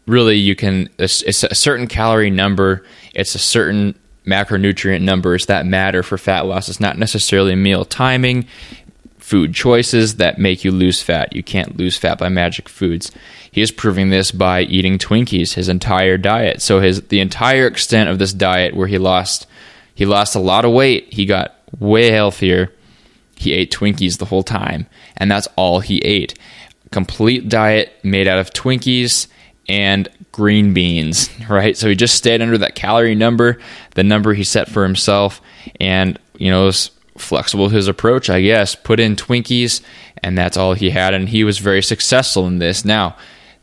really 0.06 0.36
you 0.36 0.54
can 0.54 0.90
it's 0.98 1.42
a 1.42 1.54
certain 1.54 1.86
calorie 1.86 2.30
number, 2.30 2.84
it's 3.14 3.34
a 3.34 3.38
certain 3.38 3.98
macronutrient 4.26 5.02
numbers 5.02 5.46
that 5.46 5.66
matter 5.66 6.02
for 6.02 6.18
fat 6.18 6.46
loss. 6.46 6.68
It's 6.68 6.80
not 6.80 6.98
necessarily 6.98 7.54
meal 7.54 7.84
timing, 7.84 8.46
food 9.18 9.54
choices 9.54 10.16
that 10.16 10.38
make 10.38 10.64
you 10.64 10.70
lose 10.70 11.02
fat. 11.02 11.34
You 11.34 11.42
can't 11.42 11.76
lose 11.76 11.96
fat 11.96 12.18
by 12.18 12.28
magic 12.28 12.68
foods. 12.68 13.10
He 13.50 13.62
is 13.62 13.70
proving 13.70 14.10
this 14.10 14.30
by 14.30 14.62
eating 14.62 14.98
Twinkies 14.98 15.54
his 15.54 15.68
entire 15.68 16.18
diet. 16.18 16.60
So 16.60 16.80
his 16.80 17.02
the 17.02 17.20
entire 17.20 17.66
extent 17.66 18.10
of 18.10 18.18
this 18.18 18.32
diet 18.32 18.74
where 18.74 18.88
he 18.88 18.98
lost 18.98 19.46
he 19.94 20.06
lost 20.06 20.34
a 20.34 20.40
lot 20.40 20.64
of 20.64 20.72
weight, 20.72 21.12
he 21.12 21.26
got 21.26 21.56
way 21.78 22.10
healthier. 22.10 22.72
He 23.36 23.52
ate 23.52 23.72
Twinkies 23.72 24.18
the 24.18 24.26
whole 24.26 24.42
time, 24.42 24.86
and 25.16 25.30
that's 25.30 25.48
all 25.56 25.80
he 25.80 25.98
ate. 25.98 26.38
Complete 26.92 27.48
diet 27.48 27.92
made 28.04 28.28
out 28.28 28.38
of 28.38 28.50
Twinkies 28.50 29.26
and 29.68 30.08
green 30.32 30.72
beans, 30.72 31.28
right? 31.48 31.76
So 31.76 31.88
he 31.88 31.94
just 31.94 32.14
stayed 32.14 32.42
under 32.42 32.58
that 32.58 32.74
calorie 32.74 33.14
number, 33.14 33.58
the 33.94 34.04
number 34.04 34.34
he 34.34 34.44
set 34.44 34.68
for 34.68 34.84
himself, 34.84 35.40
and 35.80 36.18
you 36.36 36.50
know, 36.50 36.64
was 36.66 36.90
flexible 37.16 37.68
his 37.68 37.88
approach, 37.88 38.28
I 38.28 38.40
guess. 38.40 38.74
Put 38.74 39.00
in 39.00 39.16
Twinkies, 39.16 39.80
and 40.22 40.36
that's 40.36 40.56
all 40.56 40.74
he 40.74 40.90
had, 40.90 41.14
and 41.14 41.28
he 41.28 41.44
was 41.44 41.58
very 41.58 41.82
successful 41.82 42.46
in 42.46 42.58
this. 42.58 42.84
Now, 42.84 43.16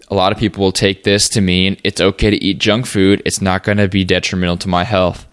a 0.10 0.16
lot 0.16 0.32
of 0.32 0.38
people 0.38 0.64
will 0.64 0.72
take 0.72 1.04
this 1.04 1.30
to 1.30 1.42
mean 1.42 1.78
it's 1.84 2.02
okay 2.02 2.30
to 2.30 2.44
eat 2.44 2.60
junk 2.60 2.86
food. 2.86 3.22
It's 3.26 3.42
not 3.42 3.64
going 3.64 3.78
to 3.78 3.88
be 3.88 4.04
detrimental 4.04 4.58
to 4.58 4.68
my 4.68 4.84
health. 4.84 5.26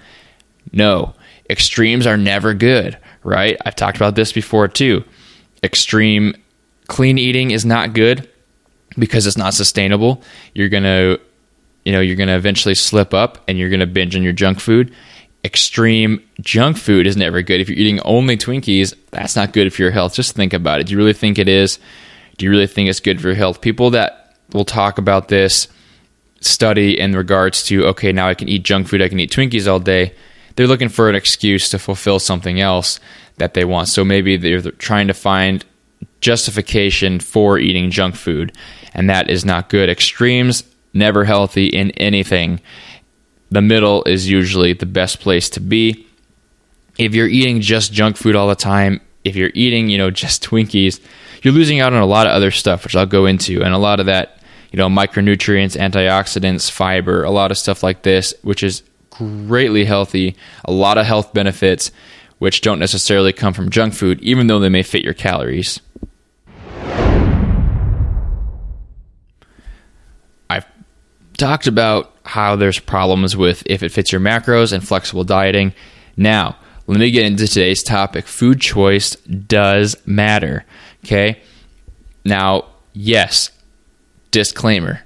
No, 0.73 1.15
extremes 1.49 2.07
are 2.07 2.17
never 2.17 2.55
good, 2.55 2.99
right? 3.25 3.57
I've 3.65 3.77
talked 3.77 3.97
about 3.97 4.15
this 4.15 4.33
before 4.33 4.69
too. 4.69 5.05
Extreme 5.63 6.35
clean 6.87 7.19
eating 7.19 7.51
is 7.51 7.65
not 7.65 7.93
good 7.93 8.29
because 8.99 9.27
it's 9.27 9.37
not 9.37 9.55
sustainable. 9.55 10.23
You're 10.55 10.69
going 10.69 10.85
to 10.85 11.21
you 11.89 11.93
know, 11.93 12.01
you're 12.01 12.17
going 12.17 12.29
to 12.29 12.37
eventually 12.37 12.75
slip 12.75 13.15
up 13.15 13.43
and 13.49 13.59
you're 13.59 13.71
going 13.71 13.81
to 13.81 13.87
binge 13.87 14.15
on 14.15 14.23
your 14.23 14.35
junk 14.35 14.61
food. 14.61 14.95
Extreme 15.43 16.23
junk 16.43 16.77
food 16.77 17.07
is 17.07 17.17
never 17.17 17.41
good. 17.41 17.63
If 17.63 17.71
you're 17.71 17.79
eating 17.79 17.99
only 18.01 18.37
Twinkies, 18.37 18.93
that's 19.11 19.35
not 19.35 19.55
good 19.55 19.73
for 19.73 19.81
your 19.81 19.91
health. 19.91 20.13
Just 20.13 20.37
think 20.37 20.53
about 20.53 20.81
it. 20.81 20.89
Do 20.89 20.93
you 20.93 20.99
really 20.99 21.15
think 21.15 21.39
it 21.39 21.49
is? 21.49 21.79
Do 22.37 22.45
you 22.45 22.51
really 22.51 22.67
think 22.67 22.91
it's 22.91 23.01
good 23.01 23.23
for 23.23 23.29
your 23.29 23.37
health? 23.37 23.63
People 23.63 23.89
that 23.93 24.37
will 24.53 24.67
talk 24.67 24.99
about 24.99 25.29
this 25.29 25.69
study 26.43 27.01
in 27.01 27.17
regards 27.17 27.63
to, 27.65 27.87
okay, 27.87 28.13
now 28.13 28.29
I 28.29 28.35
can 28.35 28.51
eat 28.51 28.65
junk 28.65 28.89
food, 28.89 29.01
I 29.01 29.09
can 29.09 29.19
eat 29.19 29.33
Twinkies 29.33 29.67
all 29.67 29.81
day. 29.81 30.15
They're 30.59 30.67
looking 30.67 30.89
for 30.89 31.09
an 31.09 31.15
excuse 31.15 31.69
to 31.69 31.79
fulfill 31.79 32.19
something 32.19 32.61
else 32.61 32.99
that 33.37 33.55
they 33.55 33.65
want. 33.65 33.87
So 33.87 34.05
maybe 34.05 34.37
they're 34.37 34.73
trying 34.73 35.07
to 35.07 35.15
find 35.15 35.65
justification 36.21 37.21
for 37.21 37.61
eating 37.61 37.93
junk 37.93 38.17
food, 38.17 38.59
and 38.93 39.09
that 39.09 39.31
is 39.31 39.45
not 39.45 39.69
good. 39.69 39.89
Extremes 39.89 40.65
never 40.93 41.25
healthy 41.25 41.69
in 41.69 41.93
anything. 41.93 42.61
The 43.53 43.63
middle 43.63 44.03
is 44.03 44.29
usually 44.29 44.73
the 44.73 44.85
best 44.85 45.21
place 45.21 45.49
to 45.51 45.61
be. 45.61 46.05
If 46.99 47.15
you're 47.15 47.29
eating 47.29 47.61
just 47.61 47.93
junk 47.93 48.17
food 48.17 48.35
all 48.35 48.49
the 48.49 48.57
time, 48.57 49.01
if 49.23 49.37
you're 49.37 49.53
eating, 49.55 49.89
you 49.89 49.99
know, 49.99 50.11
just 50.25 50.43
Twinkies, 50.43 50.99
you're 51.45 51.55
losing 51.55 51.79
out 51.79 51.93
on 51.93 52.03
a 52.03 52.05
lot 52.07 52.27
of 52.27 52.33
other 52.33 52.51
stuff, 52.51 52.83
which 52.83 52.97
I'll 52.97 53.07
go 53.07 53.27
into, 53.27 53.63
and 53.63 53.73
a 53.73 53.79
lot 53.79 54.01
of 54.01 54.07
that, 54.07 54.43
you 54.73 54.77
know, 54.77 54.89
micronutrients, 54.89 55.79
antioxidants, 55.79 56.69
fiber, 56.69 57.23
a 57.23 57.31
lot 57.31 57.53
of 57.53 57.59
stuff 57.59 57.85
like 57.85 58.03
this, 58.03 58.35
which 58.43 58.65
is 58.65 58.83
greatly 59.19 59.85
healthy, 59.85 60.37
a 60.65 60.73
lot 60.73 60.99
of 60.99 61.07
health 61.07 61.33
benefits, 61.33 61.91
which 62.39 62.61
don't 62.61 62.79
necessarily 62.79 63.33
come 63.33 63.53
from 63.53 63.71
junk 63.71 63.95
food, 63.95 64.21
even 64.23 64.47
though 64.47 64.61
they 64.61 64.69
may 64.69 64.83
fit 64.83 65.05
your 65.05 65.15
calories. 65.15 65.81
I've 70.49 70.67
talked 71.37 71.67
about 71.67 72.15
how 72.25 72.57
there's 72.57 72.79
problems 72.79 73.37
with 73.37 73.63
if 73.67 73.83
it 73.83 73.91
fits 73.91 74.13
your 74.13 74.21
macros 74.21 74.73
and 74.73 74.87
flexible 74.87 75.25
dieting. 75.25 75.73
Now, 76.17 76.57
let 76.87 77.01
me 77.01 77.11
get 77.11 77.27
into 77.27 77.47
today's 77.47 77.83
topic. 77.83 78.27
Food 78.27 78.61
choice 78.61 79.17
does 79.17 79.97
matter. 80.07 80.65
Okay. 81.05 81.41
Now, 82.25 82.67
yes, 82.93 83.51
disclaimer. 84.31 85.01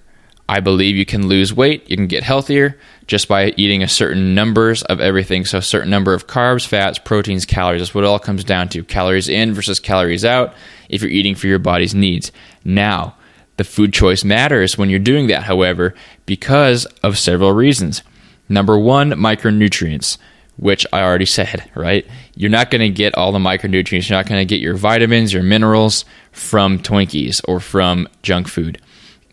I 0.49 0.61
believe 0.61 0.97
you 0.97 1.07
can 1.07 1.29
lose 1.29 1.55
weight, 1.55 1.89
you 1.89 1.97
can 1.97 2.09
get 2.09 2.25
healthier 2.25 2.79
just 3.13 3.29
by 3.29 3.53
eating 3.59 3.83
a 3.83 3.89
certain 3.89 4.35
numbers 4.35 4.83
of 4.85 4.99
everything. 4.99 5.45
So, 5.45 5.59
a 5.59 5.63
certain 5.63 5.91
number 5.91 6.15
of 6.15 6.27
carbs, 6.27 6.67
fats, 6.67 6.99
proteins, 6.99 7.45
calories. 7.45 7.83
That's 7.83 7.95
what 7.95 8.05
it 8.05 8.07
all 8.07 8.19
comes 8.19 8.43
down 8.43 8.71
to. 8.71 8.83
Calories 8.83 9.29
in 9.29 9.53
versus 9.53 9.79
calories 9.79 10.25
out 10.25 10.55
if 10.89 11.03
you're 11.03 11.11
eating 11.11 11.35
for 11.35 11.47
your 11.47 11.59
body's 11.59 11.95
needs. 11.95 12.33
Now, 12.65 13.15
the 13.59 13.65
food 13.65 13.93
choice 13.93 14.25
matters 14.25 14.79
when 14.79 14.89
you're 14.89 14.99
doing 14.99 15.27
that, 15.27 15.43
however, 15.43 15.95
because 16.25 16.87
of 17.03 17.19
several 17.19 17.53
reasons. 17.53 18.03
Number 18.49 18.79
one, 18.79 19.11
micronutrients, 19.11 20.17
which 20.57 20.87
I 20.91 21.03
already 21.03 21.27
said, 21.27 21.71
right? 21.75 22.07
You're 22.35 22.49
not 22.49 22.71
going 22.71 22.81
to 22.81 22.89
get 22.89 23.15
all 23.15 23.31
the 23.31 23.39
micronutrients. 23.39 24.09
You're 24.09 24.19
not 24.21 24.27
going 24.27 24.41
to 24.41 24.47
get 24.47 24.63
your 24.63 24.75
vitamins, 24.75 25.35
your 25.35 25.43
minerals 25.43 26.07
from 26.31 26.79
Twinkies 26.79 27.43
or 27.47 27.61
from 27.61 28.09
junk 28.23 28.49
food. 28.49 28.81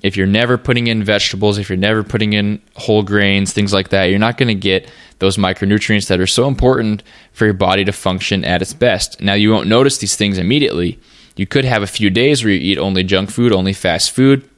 If 0.01 0.15
you're 0.15 0.27
never 0.27 0.57
putting 0.57 0.87
in 0.87 1.03
vegetables, 1.03 1.57
if 1.57 1.69
you're 1.69 1.77
never 1.77 2.03
putting 2.03 2.33
in 2.33 2.61
whole 2.75 3.03
grains, 3.03 3.51
things 3.51 3.73
like 3.73 3.89
that, 3.89 4.05
you're 4.05 4.19
not 4.19 4.37
going 4.37 4.47
to 4.47 4.55
get 4.55 4.89
those 5.19 5.35
micronutrients 5.35 6.07
that 6.07 6.19
are 6.21 6.27
so 6.27 6.47
important 6.47 7.03
for 7.33 7.45
your 7.45 7.53
body 7.53 7.83
to 7.83 7.91
function 7.91 8.45
at 8.45 8.61
its 8.61 8.73
best. 8.73 9.19
Now, 9.19 9.33
you 9.33 9.51
won't 9.51 9.67
notice 9.67 9.97
these 9.97 10.15
things 10.15 10.37
immediately 10.37 10.99
you 11.39 11.47
could 11.47 11.63
have 11.63 11.83
a 11.83 11.87
few 11.87 12.09
days 12.09 12.43
where 12.43 12.51
you 12.51 12.59
eat 12.59 12.77
only 12.77 13.01
junk 13.01 13.31
food, 13.31 13.53
only 13.53 13.71
fast 13.71 14.11
food, 14.11 14.49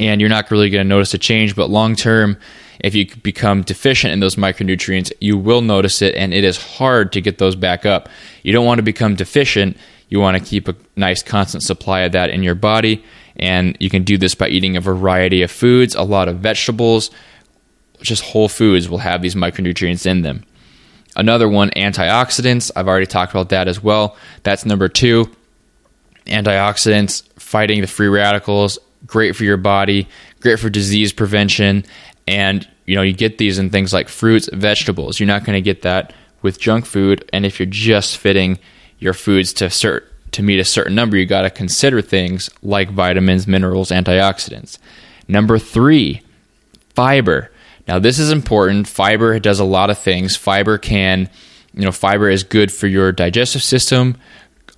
and 0.00 0.22
you're 0.22 0.30
not 0.30 0.50
really 0.50 0.70
going 0.70 0.82
to 0.82 0.88
notice 0.88 1.12
a 1.12 1.18
change. 1.18 1.54
But 1.54 1.68
long 1.68 1.96
term, 1.96 2.38
if 2.80 2.94
you 2.94 3.14
become 3.16 3.60
deficient 3.60 4.10
in 4.10 4.20
those 4.20 4.36
micronutrients, 4.36 5.12
you 5.20 5.36
will 5.36 5.60
notice 5.60 6.00
it, 6.00 6.14
and 6.14 6.32
it 6.32 6.44
is 6.44 6.56
hard 6.56 7.12
to 7.12 7.20
get 7.20 7.36
those 7.36 7.56
back 7.56 7.84
up. 7.84 8.08
You 8.42 8.54
don't 8.54 8.64
want 8.64 8.78
to 8.78 8.82
become 8.82 9.16
deficient. 9.16 9.76
You 10.08 10.18
want 10.18 10.38
to 10.38 10.42
keep 10.42 10.66
a 10.66 10.74
nice 10.96 11.22
constant 11.22 11.62
supply 11.62 12.00
of 12.00 12.12
that 12.12 12.30
in 12.30 12.42
your 12.42 12.54
body, 12.54 13.04
and 13.36 13.76
you 13.80 13.90
can 13.90 14.04
do 14.04 14.18
this 14.18 14.34
by 14.34 14.48
eating 14.48 14.76
a 14.76 14.80
variety 14.80 15.42
of 15.42 15.50
foods, 15.50 15.94
a 15.94 16.02
lot 16.02 16.28
of 16.28 16.38
vegetables, 16.38 17.10
just 18.00 18.22
whole 18.22 18.48
foods 18.48 18.88
will 18.88 18.98
have 18.98 19.22
these 19.22 19.34
micronutrients 19.34 20.06
in 20.06 20.22
them. 20.22 20.44
Another 21.14 21.48
one, 21.48 21.70
antioxidants. 21.70 22.70
I've 22.74 22.88
already 22.88 23.06
talked 23.06 23.32
about 23.32 23.50
that 23.50 23.68
as 23.68 23.82
well. 23.82 24.16
That's 24.42 24.64
number 24.64 24.88
two 24.88 25.30
antioxidants, 26.26 27.22
fighting 27.38 27.80
the 27.80 27.86
free 27.86 28.08
radicals, 28.08 28.78
great 29.06 29.36
for 29.36 29.44
your 29.44 29.56
body, 29.56 30.08
great 30.40 30.58
for 30.58 30.70
disease 30.70 31.12
prevention, 31.12 31.84
and 32.26 32.68
you 32.86 32.94
know 32.94 33.02
you 33.02 33.12
get 33.12 33.38
these 33.38 33.58
in 33.58 33.70
things 33.70 33.92
like 33.92 34.08
fruits, 34.08 34.48
vegetables. 34.52 35.20
You're 35.20 35.26
not 35.26 35.44
going 35.44 35.56
to 35.56 35.60
get 35.60 35.82
that 35.82 36.12
with 36.42 36.58
junk 36.58 36.86
food, 36.86 37.28
and 37.32 37.44
if 37.44 37.58
you're 37.58 37.66
just 37.66 38.16
fitting 38.16 38.58
your 38.98 39.14
foods 39.14 39.52
to 39.54 39.66
cert- 39.66 40.04
to 40.32 40.42
meet 40.42 40.58
a 40.58 40.64
certain 40.64 40.94
number, 40.94 41.16
you 41.16 41.26
got 41.26 41.42
to 41.42 41.50
consider 41.50 42.02
things 42.02 42.50
like 42.62 42.90
vitamins, 42.90 43.46
minerals, 43.46 43.90
antioxidants. 43.90 44.78
Number 45.28 45.58
three, 45.58 46.22
fiber. 46.94 47.50
Now 47.86 47.98
this 47.98 48.18
is 48.18 48.30
important. 48.30 48.88
Fiber 48.88 49.38
does 49.38 49.60
a 49.60 49.64
lot 49.64 49.90
of 49.90 49.98
things. 49.98 50.36
Fiber 50.36 50.78
can, 50.78 51.30
you 51.74 51.82
know, 51.82 51.92
fiber 51.92 52.28
is 52.28 52.44
good 52.44 52.72
for 52.72 52.86
your 52.86 53.12
digestive 53.12 53.62
system, 53.62 54.16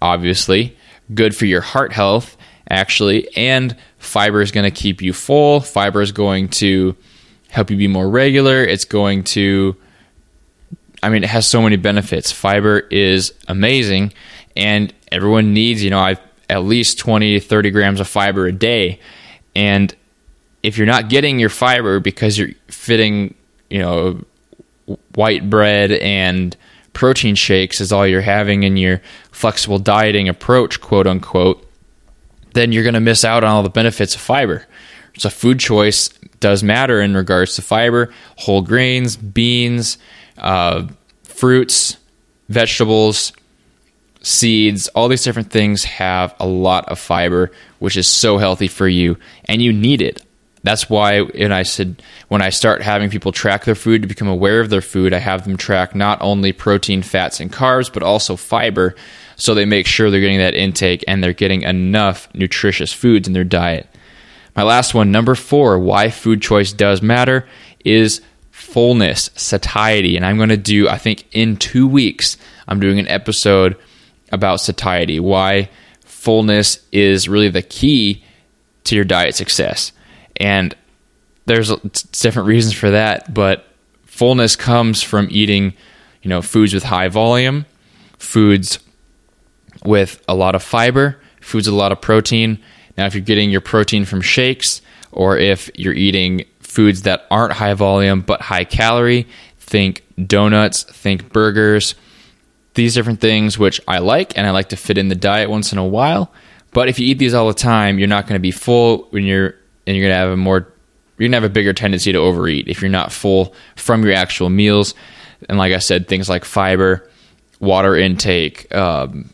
obviously 0.01 0.77
good 1.13 1.37
for 1.37 1.47
your 1.47 1.61
heart 1.61 1.93
health, 1.93 2.37
actually. 2.69 3.35
And 3.37 3.77
fiber 3.99 4.41
is 4.41 4.53
going 4.53 4.65
to 4.65 4.71
keep 4.71 5.03
you 5.03 5.13
full. 5.13 5.61
Fiber 5.61 6.01
is 6.01 6.13
going 6.13 6.49
to 6.49 6.97
help 7.51 7.71
you 7.71 7.77
be 7.77 7.89
more 7.89 8.09
regular. 8.09 8.63
It's 8.65 8.85
going 8.85 9.25
to, 9.25 9.77
I 11.03 11.09
mean, 11.09 11.25
it 11.25 11.31
has 11.31 11.47
so 11.47 11.61
many 11.61 11.77
benefits. 11.77 12.33
Fiber 12.33 12.79
is 12.79 13.35
amazing, 13.49 14.13
and 14.57 14.93
everyone 15.11 15.53
needs, 15.53 15.83
you 15.83 15.91
know, 15.91 16.01
I've 16.01 16.21
at 16.49 16.65
least 16.65 16.99
20, 16.99 17.41
30 17.41 17.71
grams 17.71 18.01
of 18.01 18.09
fiber 18.09 18.47
a 18.47 18.53
day. 18.53 19.01
And 19.55 19.95
if 20.63 20.79
you're 20.79 20.87
not 20.87 21.09
getting 21.09 21.39
your 21.39 21.49
fiber 21.49 22.01
because 22.01 22.39
you're 22.39 22.51
fitting, 22.69 23.35
you 23.71 23.79
know, 23.79 24.25
white 25.15 25.49
bread 25.49 25.93
and 25.93 26.57
protein 26.93 27.35
shakes 27.35 27.81
is 27.81 27.93
all 27.93 28.07
you're 28.07 28.21
having 28.21 28.63
in 28.63 28.77
your 28.77 29.01
flexible 29.31 29.79
dieting 29.79 30.29
approach, 30.29 30.81
quote 30.81 31.07
unquote, 31.07 31.67
then 32.55 32.73
you're 32.73 32.85
going 32.85 32.95
to 32.95 33.01
miss 33.01 33.25
out 33.25 33.45
on 33.45 33.51
all 33.51 33.63
the 33.63 33.69
benefits 33.69 34.15
of 34.15 34.21
fiber. 34.21 34.67
So, 35.19 35.29
food 35.29 35.61
choice 35.61 36.09
does 36.41 36.63
matter 36.63 37.01
in 37.01 37.15
regards 37.15 37.57
to 37.57 37.63
fiber, 37.63 38.13
whole 38.37 38.63
grains, 38.63 39.17
beans, 39.17 39.99
uh, 40.39 40.89
fruits, 41.25 41.97
vegetables, 42.49 43.33
seeds, 44.25 44.89
all 44.89 45.09
these 45.09 45.23
different 45.23 45.51
things 45.51 45.85
have 45.85 46.35
a 46.41 46.47
lot 46.47 46.89
of 46.89 46.99
fiber, 46.99 47.53
which 47.79 47.97
is 47.97 48.09
so 48.09 48.39
healthy 48.39 48.69
for 48.69 48.89
you, 48.89 49.17
and 49.45 49.63
you 49.63 49.73
need 49.73 50.01
it. 50.01 50.25
That's 50.63 50.89
why, 50.89 51.21
and 51.21 51.53
I 51.53 51.63
said 51.63 52.03
when 52.29 52.41
I 52.41 52.49
start 52.49 52.81
having 52.81 53.11
people 53.11 53.33
track 53.33 53.67
their 53.67 53.75
food 53.75 54.01
to 54.01 54.09
become 54.09 54.29
aware 54.29 54.61
of 54.61 54.71
their 54.71 54.81
food, 54.81 55.13
I 55.13 55.19
have 55.19 55.45
them 55.45 55.59
track 55.59 55.95
not 55.95 56.23
only 56.23 56.53
protein, 56.53 57.03
fats, 57.03 57.39
and 57.39 57.53
carbs, 57.53 57.93
but 57.93 58.03
also 58.03 58.35
fiber, 58.35 58.95
so 59.37 59.55
they 59.55 59.67
make 59.67 59.87
sure 59.87 60.11
they're 60.11 60.21
getting 60.21 60.39
that 60.39 60.55
intake 60.55 61.05
and 61.07 61.23
they're 61.23 61.35
getting 61.35 61.63
enough 61.63 62.29
nutritious 62.35 62.95
foods 62.95 63.29
in 63.29 63.35
their 63.35 63.45
diet. 63.45 63.89
My 64.57 64.63
last 64.63 64.95
one, 64.95 65.13
number 65.13 65.35
four, 65.35 65.79
why 65.79 66.09
food 66.09 66.41
choice 66.41 66.73
does 66.73 67.03
matter 67.03 67.47
is 67.85 68.23
fullness, 68.51 69.31
satiety. 69.35 70.17
And 70.17 70.25
I'm 70.25 70.37
going 70.39 70.49
to 70.49 70.57
do, 70.57 70.89
I 70.89 70.97
think 70.97 71.27
in 71.33 71.57
two 71.57 71.87
weeks, 71.87 72.39
I'm 72.67 72.81
doing 72.81 72.99
an 72.99 73.09
episode 73.09 73.77
about 74.35 74.61
satiety, 74.61 75.19
why 75.21 75.71
fullness 76.05 76.79
is 76.93 77.29
really 77.29 77.49
the 77.49 77.63
key 77.63 78.23
to 78.85 78.95
your 78.95 79.05
diet 79.05 79.35
success. 79.35 79.93
And 80.37 80.75
there's 81.47 81.71
different 82.13 82.49
reasons 82.49 82.75
for 82.75 82.91
that, 82.91 83.33
but 83.33 83.67
fullness 84.05 84.57
comes 84.57 85.03
from 85.03 85.29
eating, 85.31 85.75
you 86.23 86.29
know, 86.29 86.43
foods 86.43 86.75
with 86.75 86.85
high 86.85 87.09
volume, 87.09 87.67
foods 88.19 88.79
with 89.85 90.23
a 90.29 90.35
lot 90.35 90.55
of 90.55 90.63
fiber, 90.63 91.21
foods 91.41 91.67
with 91.67 91.75
a 91.75 91.79
lot 91.79 91.93
of 91.93 92.01
protein. 92.01 92.59
Now, 92.97 93.07
if 93.07 93.15
you're 93.15 93.25
getting 93.25 93.51
your 93.51 93.61
protein 93.61 94.05
from 94.05 94.21
shakes, 94.21 94.81
or 95.13 95.37
if 95.37 95.71
you're 95.75 95.95
eating 95.95 96.45
foods 96.61 97.03
that 97.03 97.27
aren't 97.31 97.53
high 97.53 97.75
volume 97.75 98.21
but 98.21 98.41
high 98.41 98.65
calorie, 98.65 99.29
think 99.59 100.03
donuts, 100.27 100.83
think 100.85 101.33
burgers, 101.33 101.95
these 102.75 102.95
different 102.95 103.21
things, 103.21 103.59
which 103.59 103.81
I 103.87 103.99
like 103.99 104.37
and 104.37 104.47
I 104.47 104.51
like 104.51 104.71
to 104.71 104.77
fit 104.77 104.99
in 104.99 105.09
the 105.09 105.15
diet 105.15 105.51
once 105.51 105.73
in 105.73 105.79
a 105.79 105.87
while. 105.87 106.33
But 106.73 106.89
if 106.89 106.99
you 106.99 107.07
eat 107.07 107.19
these 107.19 107.35
all 107.35 107.47
the 107.47 107.55
time, 107.55 107.99
you're 107.99 108.09
not 108.09 108.27
going 108.27 108.35
to 108.35 108.43
be 108.43 108.51
full 108.51 109.07
when 109.11 109.25
you're 109.25 109.55
and 109.87 109.97
you're 109.97 110.09
gonna 110.09 110.19
have 110.19 110.31
a 110.31 110.37
more 110.37 110.73
you're 111.19 111.29
gonna 111.29 111.37
have 111.37 111.45
a 111.45 111.53
bigger 111.53 111.73
tendency 111.73 112.13
to 112.13 112.19
overeat 112.19 112.69
if 112.69 112.81
you're 112.81 112.91
not 112.91 113.13
full 113.13 113.55
from 113.77 114.05
your 114.05 114.15
actual 114.15 114.51
meals. 114.51 114.95
And 115.49 115.59
like 115.59 115.73
I 115.73 115.79
said, 115.79 116.09
things 116.09 116.29
like 116.29 116.45
fiber, 116.45 117.09
water 117.61 117.97
intake, 117.97 118.75
um, 118.75 119.31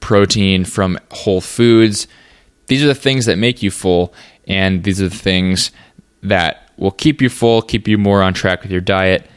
protein 0.00 0.64
from 0.64 0.98
whole 1.10 1.40
foods. 1.40 2.08
These 2.66 2.82
are 2.82 2.88
the 2.88 2.94
things 2.94 3.26
that 3.26 3.36
make 3.36 3.62
you 3.62 3.70
full, 3.70 4.14
and 4.46 4.82
these 4.82 5.00
are 5.00 5.08
the 5.08 5.16
things 5.16 5.70
that 6.22 6.70
will 6.76 6.90
keep 6.90 7.20
you 7.20 7.28
full, 7.28 7.60
keep 7.60 7.86
you 7.86 7.98
more 7.98 8.22
on 8.22 8.34
track 8.34 8.62
with 8.62 8.72
your 8.72 8.80
diet, 8.80 9.28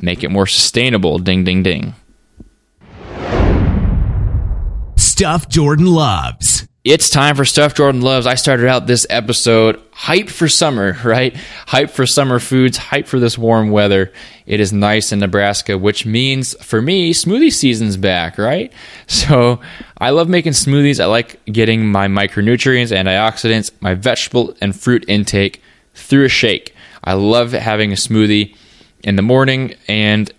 make 0.00 0.22
it 0.22 0.30
more 0.30 0.46
sustainable. 0.46 1.18
Ding, 1.18 1.44
ding, 1.44 1.62
ding. 1.62 1.94
Stuff 5.16 5.48
Jordan 5.48 5.86
loves. 5.86 6.66
It's 6.82 7.08
time 7.08 7.36
for 7.36 7.44
Stuff 7.44 7.74
Jordan 7.74 8.00
Loves. 8.00 8.26
I 8.26 8.34
started 8.34 8.66
out 8.66 8.88
this 8.88 9.06
episode 9.08 9.80
hyped 9.92 10.30
for 10.30 10.48
summer, 10.48 10.96
right? 11.04 11.36
Hype 11.68 11.90
for 11.90 12.04
summer 12.04 12.40
foods, 12.40 12.76
hype 12.76 13.06
for 13.06 13.20
this 13.20 13.38
warm 13.38 13.70
weather. 13.70 14.12
It 14.44 14.58
is 14.58 14.72
nice 14.72 15.12
in 15.12 15.20
Nebraska, 15.20 15.78
which 15.78 16.04
means 16.04 16.60
for 16.60 16.82
me, 16.82 17.14
smoothie 17.14 17.52
season's 17.52 17.96
back, 17.96 18.38
right? 18.38 18.72
So 19.06 19.60
I 19.98 20.10
love 20.10 20.28
making 20.28 20.54
smoothies. 20.54 20.98
I 20.98 21.06
like 21.06 21.44
getting 21.44 21.86
my 21.86 22.08
micronutrients, 22.08 22.90
antioxidants, 22.90 23.70
my 23.80 23.94
vegetable 23.94 24.56
and 24.60 24.74
fruit 24.74 25.04
intake 25.06 25.62
through 25.94 26.24
a 26.24 26.28
shake. 26.28 26.74
I 27.04 27.12
love 27.12 27.52
having 27.52 27.92
a 27.92 27.94
smoothie 27.94 28.56
in 29.04 29.14
the 29.14 29.22
morning 29.22 29.76
and 29.86 30.32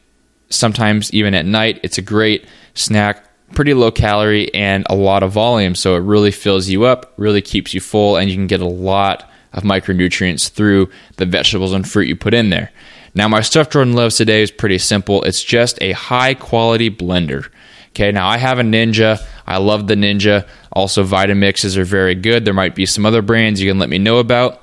sometimes 0.50 1.14
even 1.14 1.34
at 1.34 1.46
night. 1.46 1.80
It's 1.82 1.98
a 1.98 2.02
great 2.02 2.46
snack 2.74 3.26
pretty 3.54 3.74
low 3.74 3.92
calorie 3.92 4.54
and 4.54 4.86
a 4.90 4.96
lot 4.96 5.24
of 5.24 5.32
volume. 5.32 5.76
So 5.76 5.96
it 5.96 6.00
really 6.00 6.32
fills 6.32 6.68
you 6.68 6.86
up, 6.86 7.14
really 7.18 7.42
keeps 7.42 7.74
you 7.74 7.82
full, 7.82 8.18
and 8.18 8.30
you 8.30 8.36
can 8.36 8.48
get 8.48 8.62
a 8.62 8.68
lot 8.68 9.30
of 9.54 9.64
micronutrients 9.64 10.50
through 10.50 10.90
the 11.18 11.26
vegetables 11.26 11.74
and 11.74 11.90
fruit 11.90 12.08
you 12.08 12.16
put 12.16 12.34
in 12.34 12.50
there. 12.50 12.72
Now, 13.14 13.30
my 13.30 13.42
stuff 13.42 13.70
Jordan 13.70 13.94
loves 13.94 14.18
today 14.18 14.42
is 14.42 14.52
pretty 14.52 14.78
simple. 14.78 15.24
It's 15.24 15.42
just 15.42 15.82
a 15.82 15.94
high 15.94 16.34
quality 16.34 16.90
blender. 16.92 17.50
Okay, 17.90 18.12
now 18.12 18.28
I 18.28 18.38
have 18.38 18.60
a 18.60 18.62
Ninja. 18.62 19.26
I 19.48 19.58
love 19.58 19.88
the 19.88 19.96
Ninja. 19.96 20.46
Also, 20.74 21.06
Vitamixes 21.06 21.78
are 21.78 21.86
very 21.86 22.14
good. 22.14 22.44
There 22.44 22.54
might 22.54 22.76
be 22.76 22.86
some 22.86 23.06
other 23.06 23.22
brands 23.22 23.62
you 23.62 23.72
can 23.72 23.80
let 23.80 23.88
me 23.88 23.98
know 23.98 24.18
about. 24.18 24.62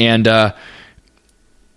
And 0.00 0.26
uh, 0.26 0.54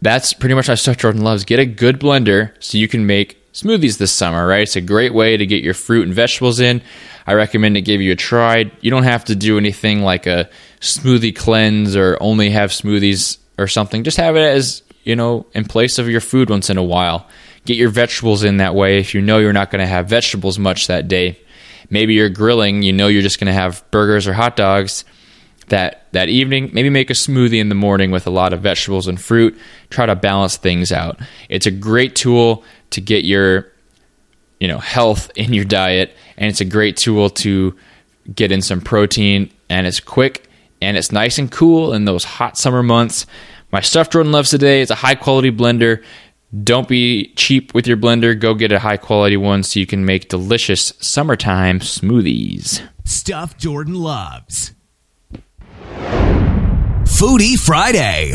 that's 0.02 0.34
pretty 0.34 0.56
much 0.56 0.68
my 0.68 0.74
stuff 0.74 0.98
Jordan 0.98 1.22
loves. 1.22 1.46
Get 1.46 1.60
a 1.60 1.68
good 1.68 2.00
blender 2.00 2.52
so 2.60 2.80
you 2.80 2.88
can 2.88 3.06
make 3.06 3.45
smoothies 3.56 3.98
this 3.98 4.12
summer, 4.12 4.46
right? 4.46 4.64
It's 4.64 4.76
a 4.76 4.82
great 4.82 5.14
way 5.14 5.38
to 5.38 5.46
get 5.46 5.64
your 5.64 5.74
fruit 5.74 6.06
and 6.06 6.14
vegetables 6.14 6.60
in. 6.60 6.82
I 7.26 7.34
recommend 7.34 7.76
to 7.76 7.82
give 7.82 8.02
you 8.02 8.12
a 8.12 8.16
try. 8.16 8.70
You 8.82 8.92
don't 8.92 9.04
have 9.04 9.26
to 9.26 9.36
do 9.36 9.58
anything 9.58 10.02
like 10.02 10.28
a 10.28 10.50
smoothie 10.82 11.36
cleanse 11.36 11.96
or 11.96 12.18
only 12.20 12.50
have 12.50 12.72
smoothies 12.72 13.38
or 13.58 13.68
something. 13.68 14.04
Just 14.04 14.18
have 14.18 14.36
it 14.36 14.42
as, 14.42 14.84
you 15.04 15.16
know, 15.16 15.46
in 15.54 15.64
place 15.64 15.98
of 15.98 16.10
your 16.10 16.20
food 16.20 16.50
once 16.50 16.70
in 16.70 16.78
a 16.78 16.84
while. 16.84 17.28
Get 17.64 17.78
your 17.78 17.90
vegetables 17.90 18.44
in 18.44 18.58
that 18.58 18.76
way 18.76 19.00
if 19.00 19.16
you 19.16 19.22
know 19.22 19.40
you're 19.40 19.54
not 19.54 19.72
going 19.72 19.80
to 19.80 19.88
have 19.88 20.08
vegetables 20.08 20.60
much 20.60 20.88
that 20.88 21.08
day. 21.08 21.40
Maybe 21.90 22.14
you're 22.16 22.30
grilling, 22.30 22.84
you 22.84 22.92
know 22.92 23.08
you're 23.08 23.22
just 23.22 23.40
going 23.40 23.48
to 23.48 23.54
have 23.54 23.90
burgers 23.90 24.28
or 24.28 24.34
hot 24.34 24.58
dogs 24.58 25.06
that 25.68 26.06
that 26.12 26.30
evening 26.30 26.70
maybe 26.74 26.90
make 26.90 27.10
a 27.10 27.14
smoothie 27.14 27.60
in 27.60 27.70
the 27.70 27.76
morning 27.76 28.12
with 28.12 28.28
a 28.28 28.30
lot 28.30 28.54
of 28.54 28.62
vegetables 28.62 29.08
and 29.08 29.20
fruit 29.20 29.58
try 29.90 30.06
to 30.06 30.16
balance 30.16 30.58
things 30.58 30.92
out 30.92 31.20
it's 31.50 31.66
a 31.66 31.72
great 31.72 32.16
tool 32.16 32.64
to 32.92 33.02
get 33.02 33.26
your 33.26 33.72
you 34.60 34.68
know 34.68 34.80
health 34.80 35.32
in 35.36 35.54
your 35.54 35.66
diet. 35.66 36.16
And 36.38 36.50
it's 36.50 36.62
a 36.62 36.66
great 36.66 36.98
tool 36.98 37.30
to 37.30 37.76
get 38.34 38.52
in 38.52 38.62
some 38.62 38.82
protein. 38.82 39.52
And 39.70 39.88
it's 39.88 40.00
quick 40.00 40.48
and 40.82 40.98
it's 40.98 41.12
nice 41.12 41.38
and 41.38 41.52
cool 41.52 41.94
in 41.94 42.06
those 42.06 42.24
hot 42.24 42.58
summer 42.58 42.84
months. 42.84 43.26
My 43.72 43.82
stuff 43.82 44.10
jordan 44.10 44.32
loves 44.32 44.50
today 44.50 44.82
is 44.82 44.92
a 44.92 44.96
high 44.96 45.16
quality 45.16 45.52
blender. 45.52 46.04
Don't 46.64 46.88
be 46.88 47.34
cheap 47.36 47.74
with 47.74 47.86
your 47.88 47.98
blender. 47.98 48.40
Go 48.40 48.54
get 48.54 48.72
a 48.72 48.80
high 48.80 48.98
quality 48.98 49.36
one 49.36 49.64
so 49.64 49.80
you 49.80 49.86
can 49.86 50.06
make 50.06 50.30
delicious 50.30 50.94
summertime 51.00 51.80
smoothies. 51.80 52.82
Stuff 53.04 53.58
Jordan 53.58 53.96
loves. 53.96 54.72
Foodie 57.04 57.56
Friday. 57.56 58.34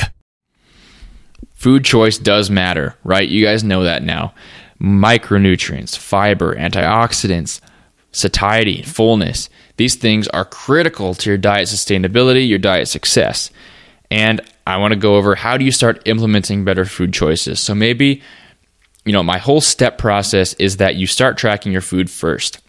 Food 1.61 1.85
choice 1.85 2.17
does 2.17 2.49
matter, 2.49 2.97
right? 3.05 3.29
You 3.29 3.45
guys 3.45 3.63
know 3.63 3.85
that 3.85 4.03
now. 4.03 4.33
Micronutrients, 4.81 5.95
fiber, 5.95 6.55
antioxidants, 6.55 7.61
satiety, 8.13 8.81
fullness. 8.81 9.51
These 9.77 9.97
things 9.97 10.27
are 10.29 10.47
critical 10.47 11.13
to 11.13 11.29
your 11.29 11.37
diet 11.37 11.69
sustainability, 11.69 12.49
your 12.49 12.59
diet 12.59 12.89
success. 12.89 13.51
And 14.11 14.41
I 14.67 14.79
want 14.79 14.93
to 14.93 14.99
go 14.99 15.17
over 15.17 15.35
how 15.35 15.59
do 15.59 15.67
you 15.67 15.71
start 15.71 16.01
implementing 16.07 16.65
better 16.65 16.87
food 16.87 17.13
choices. 17.13 17.61
So 17.61 17.75
maybe, 17.75 18.23
you 19.05 19.13
know, 19.13 19.23
my 19.23 19.37
whole 19.37 19.61
step 19.61 19.99
process 19.99 20.55
is 20.55 20.79
that 20.79 20.97
you 20.97 21.07
start 21.07 21.37
tracking 21.37 21.73
your 21.73 21.83
food 21.83 22.11
first. 22.11 22.63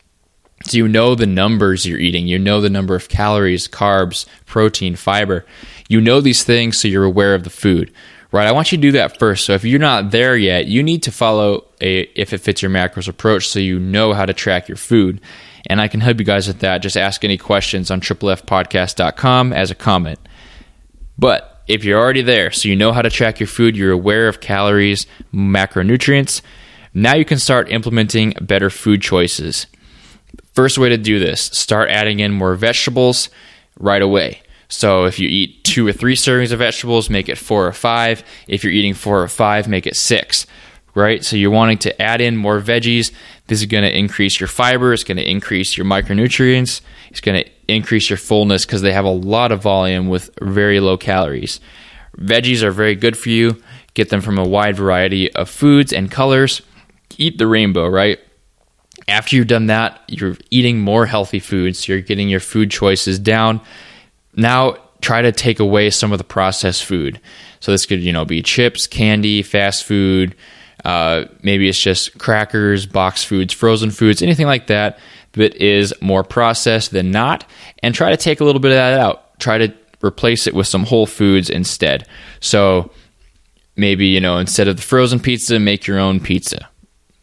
So 0.65 0.75
you 0.75 0.89
know 0.89 1.15
the 1.15 1.25
numbers 1.25 1.85
you're 1.85 1.97
eating, 1.97 2.27
you 2.27 2.37
know 2.37 2.59
the 2.59 2.69
number 2.69 2.95
of 2.95 3.07
calories, 3.07 3.69
carbs, 3.69 4.25
protein, 4.45 4.97
fiber. 4.97 5.45
You 5.87 6.01
know 6.01 6.19
these 6.19 6.43
things 6.43 6.77
so 6.77 6.89
you're 6.89 7.05
aware 7.05 7.33
of 7.33 7.45
the 7.45 7.49
food. 7.49 7.93
Right? 8.31 8.47
I 8.47 8.53
want 8.53 8.71
you 8.71 8.77
to 8.77 8.81
do 8.81 8.91
that 8.93 9.19
first. 9.19 9.45
So 9.45 9.53
if 9.53 9.65
you're 9.65 9.79
not 9.79 10.11
there 10.11 10.37
yet, 10.37 10.67
you 10.67 10.83
need 10.83 11.03
to 11.03 11.11
follow 11.11 11.65
a 11.81 12.01
if 12.15 12.31
it 12.31 12.37
fits 12.37 12.61
your 12.61 12.71
macros 12.71 13.09
approach 13.09 13.47
so 13.47 13.59
you 13.59 13.77
know 13.77 14.13
how 14.13 14.25
to 14.25 14.33
track 14.33 14.69
your 14.69 14.77
food. 14.77 15.19
And 15.67 15.81
I 15.81 15.87
can 15.87 15.99
help 15.99 16.19
you 16.19 16.25
guys 16.25 16.47
with 16.47 16.59
that. 16.59 16.81
Just 16.81 16.97
ask 16.97 17.23
any 17.23 17.37
questions 17.37 17.91
on 17.91 18.01
triplefpodcast.com 18.01 19.53
as 19.53 19.69
a 19.69 19.75
comment. 19.75 20.19
But 21.17 21.61
if 21.67 21.83
you're 21.83 21.99
already 21.99 22.21
there, 22.21 22.51
so 22.51 22.67
you 22.67 22.75
know 22.75 22.93
how 22.93 23.01
to 23.01 23.09
track 23.09 23.39
your 23.39 23.47
food, 23.47 23.77
you're 23.77 23.91
aware 23.91 24.27
of 24.27 24.39
calories, 24.39 25.05
macronutrients, 25.33 26.41
now 26.93 27.15
you 27.15 27.25
can 27.25 27.39
start 27.39 27.71
implementing 27.71 28.33
better 28.41 28.69
food 28.69 29.01
choices. 29.01 29.67
First 30.53 30.77
way 30.77 30.89
to 30.89 30.97
do 30.97 31.19
this 31.19 31.41
start 31.41 31.89
adding 31.89 32.19
in 32.19 32.33
more 32.33 32.55
vegetables 32.55 33.29
right 33.79 34.01
away. 34.01 34.41
So 34.71 35.03
if 35.03 35.19
you 35.19 35.27
eat 35.27 35.65
two 35.65 35.85
or 35.85 35.91
three 35.91 36.15
servings 36.15 36.53
of 36.53 36.59
vegetables, 36.59 37.09
make 37.09 37.27
it 37.27 37.37
four 37.37 37.67
or 37.67 37.73
five. 37.73 38.23
If 38.47 38.63
you're 38.63 38.71
eating 38.71 38.93
four 38.93 39.21
or 39.21 39.27
five, 39.27 39.67
make 39.67 39.85
it 39.85 39.97
six, 39.97 40.47
right? 40.95 41.23
So 41.25 41.35
you're 41.35 41.51
wanting 41.51 41.79
to 41.79 42.01
add 42.01 42.21
in 42.21 42.37
more 42.37 42.61
veggies. 42.61 43.11
This 43.47 43.59
is 43.59 43.65
going 43.65 43.83
to 43.83 43.95
increase 43.95 44.39
your 44.39 44.47
fiber, 44.47 44.93
it's 44.93 45.03
going 45.03 45.17
to 45.17 45.29
increase 45.29 45.75
your 45.75 45.85
micronutrients, 45.85 46.79
it's 47.09 47.19
going 47.19 47.43
to 47.43 47.49
increase 47.67 48.09
your 48.09 48.15
fullness 48.15 48.65
because 48.65 48.81
they 48.81 48.93
have 48.93 49.03
a 49.03 49.09
lot 49.09 49.51
of 49.51 49.61
volume 49.61 50.07
with 50.07 50.29
very 50.41 50.79
low 50.79 50.95
calories. 50.95 51.59
Veggies 52.17 52.63
are 52.63 52.71
very 52.71 52.95
good 52.95 53.17
for 53.17 53.29
you. 53.29 53.61
Get 53.93 54.09
them 54.09 54.21
from 54.21 54.37
a 54.37 54.47
wide 54.47 54.77
variety 54.77 55.33
of 55.33 55.49
foods 55.49 55.91
and 55.91 56.09
colors. 56.09 56.61
Eat 57.17 57.37
the 57.37 57.47
rainbow, 57.47 57.87
right? 57.87 58.19
After 59.09 59.35
you've 59.35 59.47
done 59.47 59.65
that, 59.65 60.01
you're 60.07 60.37
eating 60.49 60.79
more 60.79 61.07
healthy 61.07 61.39
foods. 61.39 61.89
You're 61.89 61.99
getting 61.99 62.29
your 62.29 62.39
food 62.39 62.71
choices 62.71 63.19
down. 63.19 63.59
Now 64.35 64.77
try 65.01 65.21
to 65.21 65.31
take 65.31 65.59
away 65.59 65.89
some 65.89 66.11
of 66.11 66.17
the 66.17 66.23
processed 66.23 66.85
food. 66.85 67.19
So 67.59 67.71
this 67.71 67.85
could, 67.85 68.01
you 68.01 68.13
know, 68.13 68.25
be 68.25 68.41
chips, 68.41 68.87
candy, 68.87 69.41
fast 69.43 69.83
food. 69.83 70.35
Uh, 70.85 71.25
maybe 71.43 71.69
it's 71.69 71.79
just 71.79 72.17
crackers, 72.17 72.85
box 72.85 73.23
foods, 73.23 73.53
frozen 73.53 73.91
foods, 73.91 74.21
anything 74.21 74.47
like 74.47 74.67
that 74.67 74.99
that 75.33 75.55
is 75.55 75.93
more 76.01 76.23
processed 76.23 76.91
than 76.91 77.11
not. 77.11 77.45
And 77.83 77.93
try 77.93 78.09
to 78.09 78.17
take 78.17 78.39
a 78.39 78.43
little 78.43 78.61
bit 78.61 78.71
of 78.71 78.77
that 78.77 78.99
out. 78.99 79.39
Try 79.39 79.59
to 79.59 79.73
replace 80.03 80.47
it 80.47 80.53
with 80.53 80.67
some 80.67 80.83
whole 80.83 81.05
foods 81.05 81.49
instead. 81.49 82.07
So 82.39 82.91
maybe, 83.75 84.07
you 84.07 84.19
know, 84.19 84.37
instead 84.37 84.67
of 84.67 84.75
the 84.77 84.81
frozen 84.81 85.19
pizza, 85.19 85.59
make 85.59 85.85
your 85.85 85.99
own 85.99 86.19
pizza. 86.19 86.69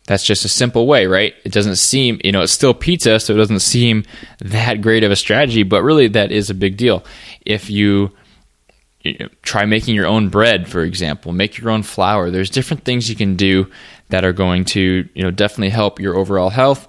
That's 0.09 0.25
just 0.25 0.47
a 0.47 0.49
simple 0.49 0.87
way, 0.87 1.05
right? 1.05 1.35
It 1.44 1.53
doesn't 1.53 1.77
seem, 1.77 2.18
you 2.25 2.33
know, 2.33 2.40
it's 2.40 2.53
still 2.53 2.73
pizza, 2.73 3.21
so 3.21 3.35
it 3.35 3.37
doesn't 3.37 3.61
seem 3.61 4.05
that 4.40 4.81
great 4.81 5.05
of 5.05 5.11
a 5.11 5.16
strategy, 5.16 5.64
but 5.64 5.83
really 5.83 6.09
that 6.09 6.33
is 6.33 6.49
a 6.49 6.55
big 6.55 6.79
deal. 6.79 7.05
If 7.44 7.68
you, 7.68 8.12
try 9.42 9.66
making 9.66 9.94
your 9.94 10.07
own 10.07 10.31
bread, 10.31 10.66
for 10.66 10.83
example, 10.83 11.33
make 11.33 11.59
your 11.59 11.68
own 11.68 11.83
flour, 11.83 12.31
there's 12.31 12.49
different 12.49 12.87
things 12.87 13.11
you 13.11 13.16
can 13.16 13.37
do 13.37 13.71
that 14.09 14.25
are 14.25 14.33
going 14.33 14.64
to, 14.64 15.07
you 15.12 15.23
know, 15.23 15.31
definitely 15.31 15.68
help 15.68 16.01
your 16.01 16.16
overall 16.16 16.49
health. 16.49 16.88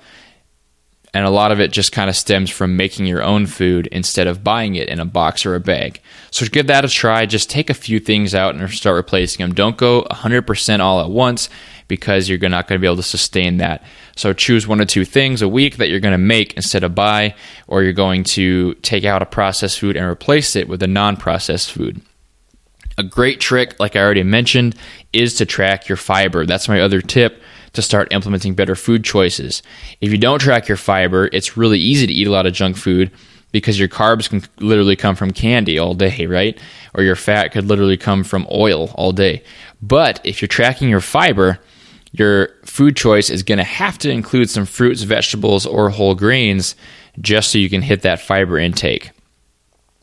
And 1.14 1.26
a 1.26 1.30
lot 1.30 1.52
of 1.52 1.60
it 1.60 1.72
just 1.74 1.92
kind 1.92 2.10
of 2.10 2.16
stems 2.16 2.50
from 2.50 2.78
making 2.78 3.06
your 3.06 3.22
own 3.22 3.48
food 3.48 3.88
instead 3.88 4.28
of 4.28 4.46
buying 4.46 4.76
it 4.76 4.88
in 4.88 5.00
a 5.00 5.06
box 5.06 5.46
or 5.46 5.56
a 5.56 5.60
bag. 5.60 6.00
So 6.32 6.46
give 6.46 6.68
that 6.68 6.86
a 6.86 6.88
try. 6.88 7.26
Just 7.26 7.50
take 7.50 7.70
a 7.70 7.74
few 7.74 8.00
things 8.00 8.34
out 8.34 8.56
and 8.56 8.70
start 8.70 8.96
replacing 8.96 9.44
them. 9.44 9.56
Don't 9.56 9.76
go 9.76 10.04
100% 10.04 10.80
all 10.80 11.02
at 11.02 11.10
once 11.10 11.50
because 11.90 12.30
you're 12.30 12.40
not 12.48 12.70
going 12.70 12.80
to 12.80 12.82
be 12.82 12.88
able 12.88 12.96
to 12.96 13.04
sustain 13.04 13.58
that. 13.58 13.84
So 14.16 14.32
choose 14.32 14.66
one 14.66 14.80
or 14.80 14.86
two 14.86 15.04
things 15.04 15.42
a 15.42 15.50
week 15.50 15.76
that 15.78 15.90
you're 15.90 16.00
going 16.00 16.14
to 16.14 16.18
make 16.18 16.54
instead 16.54 16.86
of 16.86 16.96
buy, 16.96 17.36
or 17.68 17.84
you're 17.84 17.92
going 17.92 18.24
to 18.26 18.76
take 18.76 19.04
out 19.04 19.22
a 19.22 19.26
processed 19.26 19.80
food 19.80 19.98
and 19.98 20.06
replace 20.06 20.56
it 20.56 20.70
with 20.70 20.82
a 20.82 20.88
non 20.88 21.18
processed 21.18 21.74
food. 21.74 22.02
A 22.98 23.04
great 23.04 23.42
trick, 23.42 23.78
like 23.80 23.98
I 23.98 24.00
already 24.00 24.24
mentioned, 24.24 24.76
is 25.12 25.36
to 25.36 25.46
track 25.46 25.90
your 25.90 25.98
fiber. 25.98 26.46
That's 26.46 26.70
my 26.70 26.80
other 26.80 27.02
tip 27.02 27.42
to 27.74 27.82
start 27.82 28.12
implementing 28.12 28.56
better 28.56 28.76
food 28.76 29.04
choices. 29.04 29.62
If 30.02 30.12
you 30.12 30.18
don't 30.18 30.40
track 30.40 30.68
your 30.68 30.78
fiber, 30.78 31.30
it's 31.32 31.58
really 31.58 31.80
easy 31.80 32.08
to 32.08 32.14
eat 32.14 32.28
a 32.28 32.32
lot 32.32 32.46
of 32.46 32.54
junk 32.54 32.78
food 32.78 33.12
because 33.52 33.80
your 33.80 33.88
carbs 33.88 34.30
can 34.30 34.44
literally 34.60 34.96
come 34.96 35.16
from 35.16 35.32
candy 35.32 35.80
all 35.80 35.94
day, 35.94 36.26
right? 36.26 36.60
Or 36.94 37.04
your 37.04 37.16
fat 37.16 37.50
could 37.50 37.66
literally 37.66 37.98
come 37.98 38.24
from 38.24 38.48
oil 38.52 38.92
all 38.96 39.12
day. 39.12 39.44
But 39.82 40.20
if 40.24 40.42
you're 40.42 40.48
tracking 40.48 40.90
your 40.90 41.02
fiber, 41.02 41.60
your 42.12 42.50
food 42.66 42.96
choice 42.96 43.30
is 43.30 43.44
going 43.44 43.58
to 43.58 43.64
have 43.64 43.98
to 44.00 44.10
include 44.10 44.50
some 44.50 44.66
fruits, 44.66 45.04
vegetables, 45.04 45.66
or 45.66 45.90
whole 45.90 46.16
grains 46.16 46.76
just 47.22 47.52
so 47.52 47.58
you 47.58 47.70
can 47.70 47.82
hit 47.82 48.02
that 48.02 48.22
fiber 48.22 48.58
intake. 48.58 49.12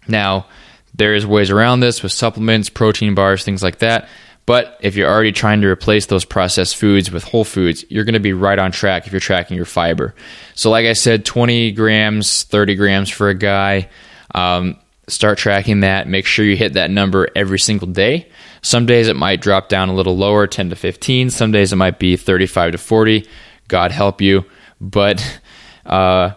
Now, 0.08 0.46
there's 0.94 1.26
ways 1.26 1.50
around 1.50 1.80
this 1.80 2.02
with 2.02 2.12
supplements, 2.12 2.68
protein 2.68 3.14
bars, 3.14 3.44
things 3.44 3.62
like 3.62 3.78
that. 3.78 4.08
But 4.46 4.78
if 4.80 4.94
you're 4.94 5.10
already 5.10 5.32
trying 5.32 5.60
to 5.62 5.66
replace 5.66 6.06
those 6.06 6.24
processed 6.24 6.76
foods 6.76 7.10
with 7.10 7.24
whole 7.24 7.44
foods, 7.44 7.84
you're 7.88 8.04
going 8.04 8.14
to 8.14 8.20
be 8.20 8.32
right 8.32 8.58
on 8.58 8.70
track 8.70 9.06
if 9.06 9.12
you're 9.12 9.20
tracking 9.20 9.56
your 9.56 9.66
fiber. 9.66 10.14
So, 10.54 10.70
like 10.70 10.86
I 10.86 10.92
said, 10.92 11.24
20 11.24 11.72
grams, 11.72 12.44
30 12.44 12.76
grams 12.76 13.10
for 13.10 13.28
a 13.28 13.34
guy. 13.34 13.88
Um, 14.34 14.78
start 15.08 15.38
tracking 15.38 15.80
that. 15.80 16.06
Make 16.06 16.26
sure 16.26 16.44
you 16.44 16.56
hit 16.56 16.74
that 16.74 16.92
number 16.92 17.28
every 17.34 17.58
single 17.58 17.88
day. 17.88 18.28
Some 18.62 18.86
days 18.86 19.08
it 19.08 19.16
might 19.16 19.40
drop 19.40 19.68
down 19.68 19.88
a 19.88 19.94
little 19.94 20.16
lower, 20.16 20.46
10 20.46 20.70
to 20.70 20.76
15. 20.76 21.30
Some 21.30 21.52
days 21.52 21.72
it 21.72 21.76
might 21.76 21.98
be 21.98 22.16
35 22.16 22.72
to 22.72 22.78
40. 22.78 23.28
God 23.68 23.92
help 23.92 24.20
you. 24.20 24.44
But 24.80 25.40
uh, 25.86 26.32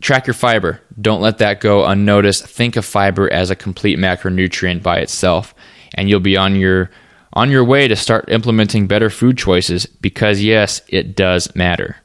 track 0.00 0.26
your 0.26 0.34
fiber. 0.34 0.80
Don't 1.00 1.20
let 1.20 1.38
that 1.38 1.60
go 1.60 1.84
unnoticed. 1.84 2.46
Think 2.46 2.76
of 2.76 2.84
fiber 2.84 3.32
as 3.32 3.50
a 3.50 3.56
complete 3.56 3.98
macronutrient 3.98 4.82
by 4.82 4.98
itself, 4.98 5.54
and 5.94 6.08
you'll 6.08 6.20
be 6.20 6.36
on 6.36 6.56
your 6.56 6.90
on 7.34 7.50
your 7.50 7.62
way 7.62 7.86
to 7.86 7.94
start 7.94 8.28
implementing 8.28 8.86
better 8.86 9.10
food 9.10 9.36
choices 9.36 9.86
because 9.86 10.40
yes, 10.42 10.80
it 10.88 11.14
does 11.14 11.54
matter. 11.54 11.96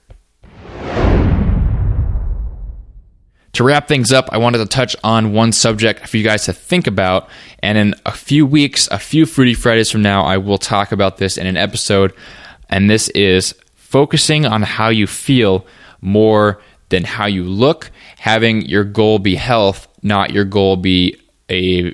To 3.53 3.63
wrap 3.63 3.87
things 3.87 4.11
up, 4.11 4.29
I 4.31 4.39
wanted 4.39 4.57
to 4.59 4.65
touch 4.65 4.95
on 5.03 5.31
one 5.31 5.51
subject 5.51 6.07
for 6.07 6.17
you 6.17 6.23
guys 6.23 6.45
to 6.45 6.53
think 6.53 6.87
about. 6.87 7.29
And 7.59 7.77
in 7.77 7.95
a 8.03 8.11
few 8.11 8.47
weeks, 8.47 8.87
a 8.89 8.97
few 8.97 9.27
Fruity 9.27 9.53
Fridays 9.53 9.91
from 9.91 10.01
now, 10.01 10.23
I 10.23 10.37
will 10.37 10.57
talk 10.57 10.91
about 10.91 11.17
this 11.17 11.37
in 11.37 11.45
an 11.45 11.55
episode. 11.55 12.13
And 12.69 12.89
this 12.89 13.09
is 13.09 13.53
focusing 13.75 14.47
on 14.47 14.63
how 14.63 14.89
you 14.89 15.05
feel 15.05 15.67
more 16.01 16.63
than 16.89 17.03
how 17.03 17.27
you 17.27 17.43
look, 17.43 17.91
having 18.17 18.63
your 18.63 18.83
goal 18.83 19.19
be 19.19 19.35
health, 19.35 19.87
not 20.01 20.31
your 20.31 20.45
goal 20.45 20.75
be 20.75 21.15
a 21.47 21.93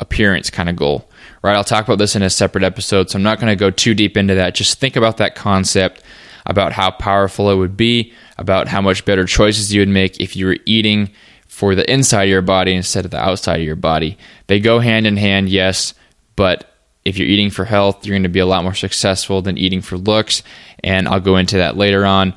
appearance 0.00 0.50
kind 0.50 0.68
of 0.68 0.74
goal. 0.74 1.08
Right? 1.42 1.54
I'll 1.54 1.62
talk 1.62 1.84
about 1.84 1.98
this 1.98 2.16
in 2.16 2.22
a 2.22 2.30
separate 2.30 2.64
episode, 2.64 3.08
so 3.08 3.16
I'm 3.16 3.22
not 3.22 3.38
going 3.38 3.52
to 3.52 3.56
go 3.56 3.70
too 3.70 3.94
deep 3.94 4.16
into 4.16 4.34
that. 4.34 4.56
Just 4.56 4.80
think 4.80 4.96
about 4.96 5.18
that 5.18 5.36
concept 5.36 6.02
about 6.46 6.72
how 6.72 6.90
powerful 6.90 7.50
it 7.50 7.54
would 7.54 7.76
be, 7.76 8.12
about 8.40 8.66
how 8.66 8.80
much 8.80 9.04
better 9.04 9.26
choices 9.26 9.72
you 9.72 9.82
would 9.82 9.88
make 9.88 10.18
if 10.18 10.34
you 10.34 10.46
were 10.46 10.56
eating 10.64 11.10
for 11.46 11.74
the 11.74 11.88
inside 11.92 12.24
of 12.24 12.30
your 12.30 12.42
body 12.42 12.74
instead 12.74 13.04
of 13.04 13.10
the 13.10 13.18
outside 13.18 13.60
of 13.60 13.66
your 13.66 13.76
body. 13.76 14.16
They 14.46 14.58
go 14.58 14.80
hand 14.80 15.06
in 15.06 15.18
hand, 15.18 15.50
yes, 15.50 15.94
but 16.34 16.74
if 17.04 17.18
you're 17.18 17.28
eating 17.28 17.50
for 17.50 17.66
health, 17.66 18.04
you're 18.04 18.14
going 18.14 18.22
to 18.22 18.28
be 18.30 18.40
a 18.40 18.46
lot 18.46 18.64
more 18.64 18.74
successful 18.74 19.42
than 19.42 19.58
eating 19.58 19.82
for 19.82 19.98
looks, 19.98 20.42
and 20.82 21.06
I'll 21.06 21.20
go 21.20 21.36
into 21.36 21.58
that 21.58 21.76
later 21.76 22.06
on. 22.06 22.34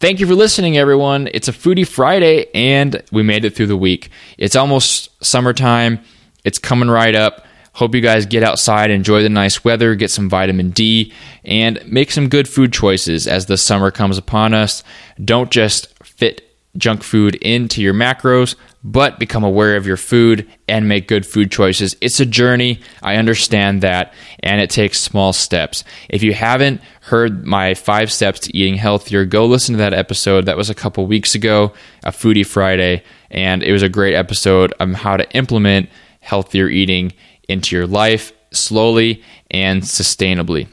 Thank 0.00 0.20
you 0.20 0.26
for 0.26 0.34
listening, 0.34 0.78
everyone. 0.78 1.28
It's 1.32 1.48
a 1.48 1.52
Foodie 1.52 1.86
Friday, 1.86 2.46
and 2.54 3.02
we 3.12 3.22
made 3.22 3.44
it 3.44 3.54
through 3.54 3.66
the 3.66 3.76
week. 3.76 4.10
It's 4.38 4.56
almost 4.56 5.10
summertime, 5.24 6.00
it's 6.44 6.58
coming 6.58 6.88
right 6.88 7.14
up. 7.14 7.46
Hope 7.74 7.94
you 7.94 8.00
guys 8.00 8.26
get 8.26 8.42
outside, 8.42 8.90
enjoy 8.90 9.22
the 9.22 9.28
nice 9.30 9.64
weather, 9.64 9.94
get 9.94 10.10
some 10.10 10.28
vitamin 10.28 10.70
D, 10.70 11.12
and 11.44 11.80
make 11.86 12.10
some 12.10 12.28
good 12.28 12.46
food 12.46 12.72
choices 12.72 13.26
as 13.26 13.46
the 13.46 13.56
summer 13.56 13.90
comes 13.90 14.18
upon 14.18 14.52
us. 14.52 14.84
Don't 15.24 15.50
just 15.50 15.88
fit 16.04 16.52
junk 16.76 17.02
food 17.02 17.34
into 17.36 17.82
your 17.82 17.94
macros, 17.94 18.56
but 18.84 19.18
become 19.18 19.44
aware 19.44 19.76
of 19.76 19.86
your 19.86 19.96
food 19.96 20.48
and 20.68 20.88
make 20.88 21.06
good 21.06 21.24
food 21.24 21.50
choices. 21.50 21.96
It's 22.00 22.20
a 22.20 22.26
journey. 22.26 22.80
I 23.02 23.16
understand 23.16 23.82
that, 23.82 24.12
and 24.40 24.60
it 24.60 24.70
takes 24.70 25.00
small 25.00 25.32
steps. 25.32 25.84
If 26.08 26.22
you 26.22 26.34
haven't 26.34 26.80
heard 27.02 27.46
my 27.46 27.74
five 27.74 28.10
steps 28.10 28.40
to 28.40 28.56
eating 28.56 28.76
healthier, 28.76 29.24
go 29.24 29.46
listen 29.46 29.74
to 29.74 29.78
that 29.78 29.94
episode. 29.94 30.46
That 30.46 30.56
was 30.56 30.70
a 30.70 30.74
couple 30.74 31.06
weeks 31.06 31.34
ago, 31.34 31.72
a 32.02 32.10
Foodie 32.10 32.46
Friday, 32.46 33.02
and 33.30 33.62
it 33.62 33.72
was 33.72 33.82
a 33.82 33.88
great 33.88 34.14
episode 34.14 34.74
on 34.80 34.94
how 34.94 35.16
to 35.16 35.30
implement 35.32 35.88
healthier 36.20 36.68
eating 36.68 37.12
into 37.48 37.76
your 37.76 37.86
life 37.86 38.32
slowly 38.52 39.22
and 39.50 39.82
sustainably, 39.82 40.68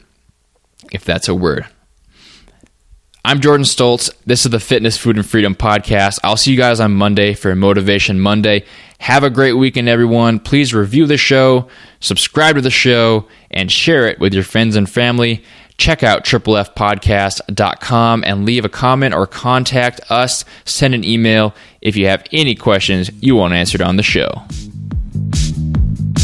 if 0.92 1.04
that's 1.04 1.28
a 1.28 1.34
word. 1.34 1.66
I'm 3.22 3.40
Jordan 3.40 3.66
Stoltz. 3.66 4.10
This 4.24 4.46
is 4.46 4.50
the 4.50 4.58
Fitness, 4.58 4.96
Food, 4.96 5.16
and 5.16 5.26
Freedom 5.26 5.54
podcast. 5.54 6.18
I'll 6.24 6.38
see 6.38 6.52
you 6.52 6.56
guys 6.56 6.80
on 6.80 6.92
Monday 6.92 7.34
for 7.34 7.54
Motivation 7.54 8.18
Monday. 8.18 8.64
Have 8.98 9.24
a 9.24 9.30
great 9.30 9.52
weekend, 9.52 9.90
everyone. 9.90 10.40
Please 10.40 10.72
review 10.72 11.06
the 11.06 11.18
show, 11.18 11.68
subscribe 12.00 12.56
to 12.56 12.62
the 12.62 12.70
show, 12.70 13.28
and 13.50 13.70
share 13.70 14.06
it 14.06 14.20
with 14.20 14.32
your 14.32 14.42
friends 14.42 14.74
and 14.74 14.88
family. 14.88 15.44
Check 15.76 16.02
out 16.02 16.24
triplefpodcast.com 16.24 18.24
and 18.24 18.46
leave 18.46 18.64
a 18.64 18.70
comment 18.70 19.14
or 19.14 19.26
contact 19.26 20.00
us. 20.10 20.46
Send 20.64 20.94
an 20.94 21.04
email 21.04 21.54
if 21.82 21.96
you 21.96 22.06
have 22.06 22.24
any 22.32 22.54
questions 22.54 23.10
you 23.20 23.36
want 23.36 23.52
answered 23.52 23.82
on 23.82 23.96
the 23.96 24.02
show. 24.02 24.44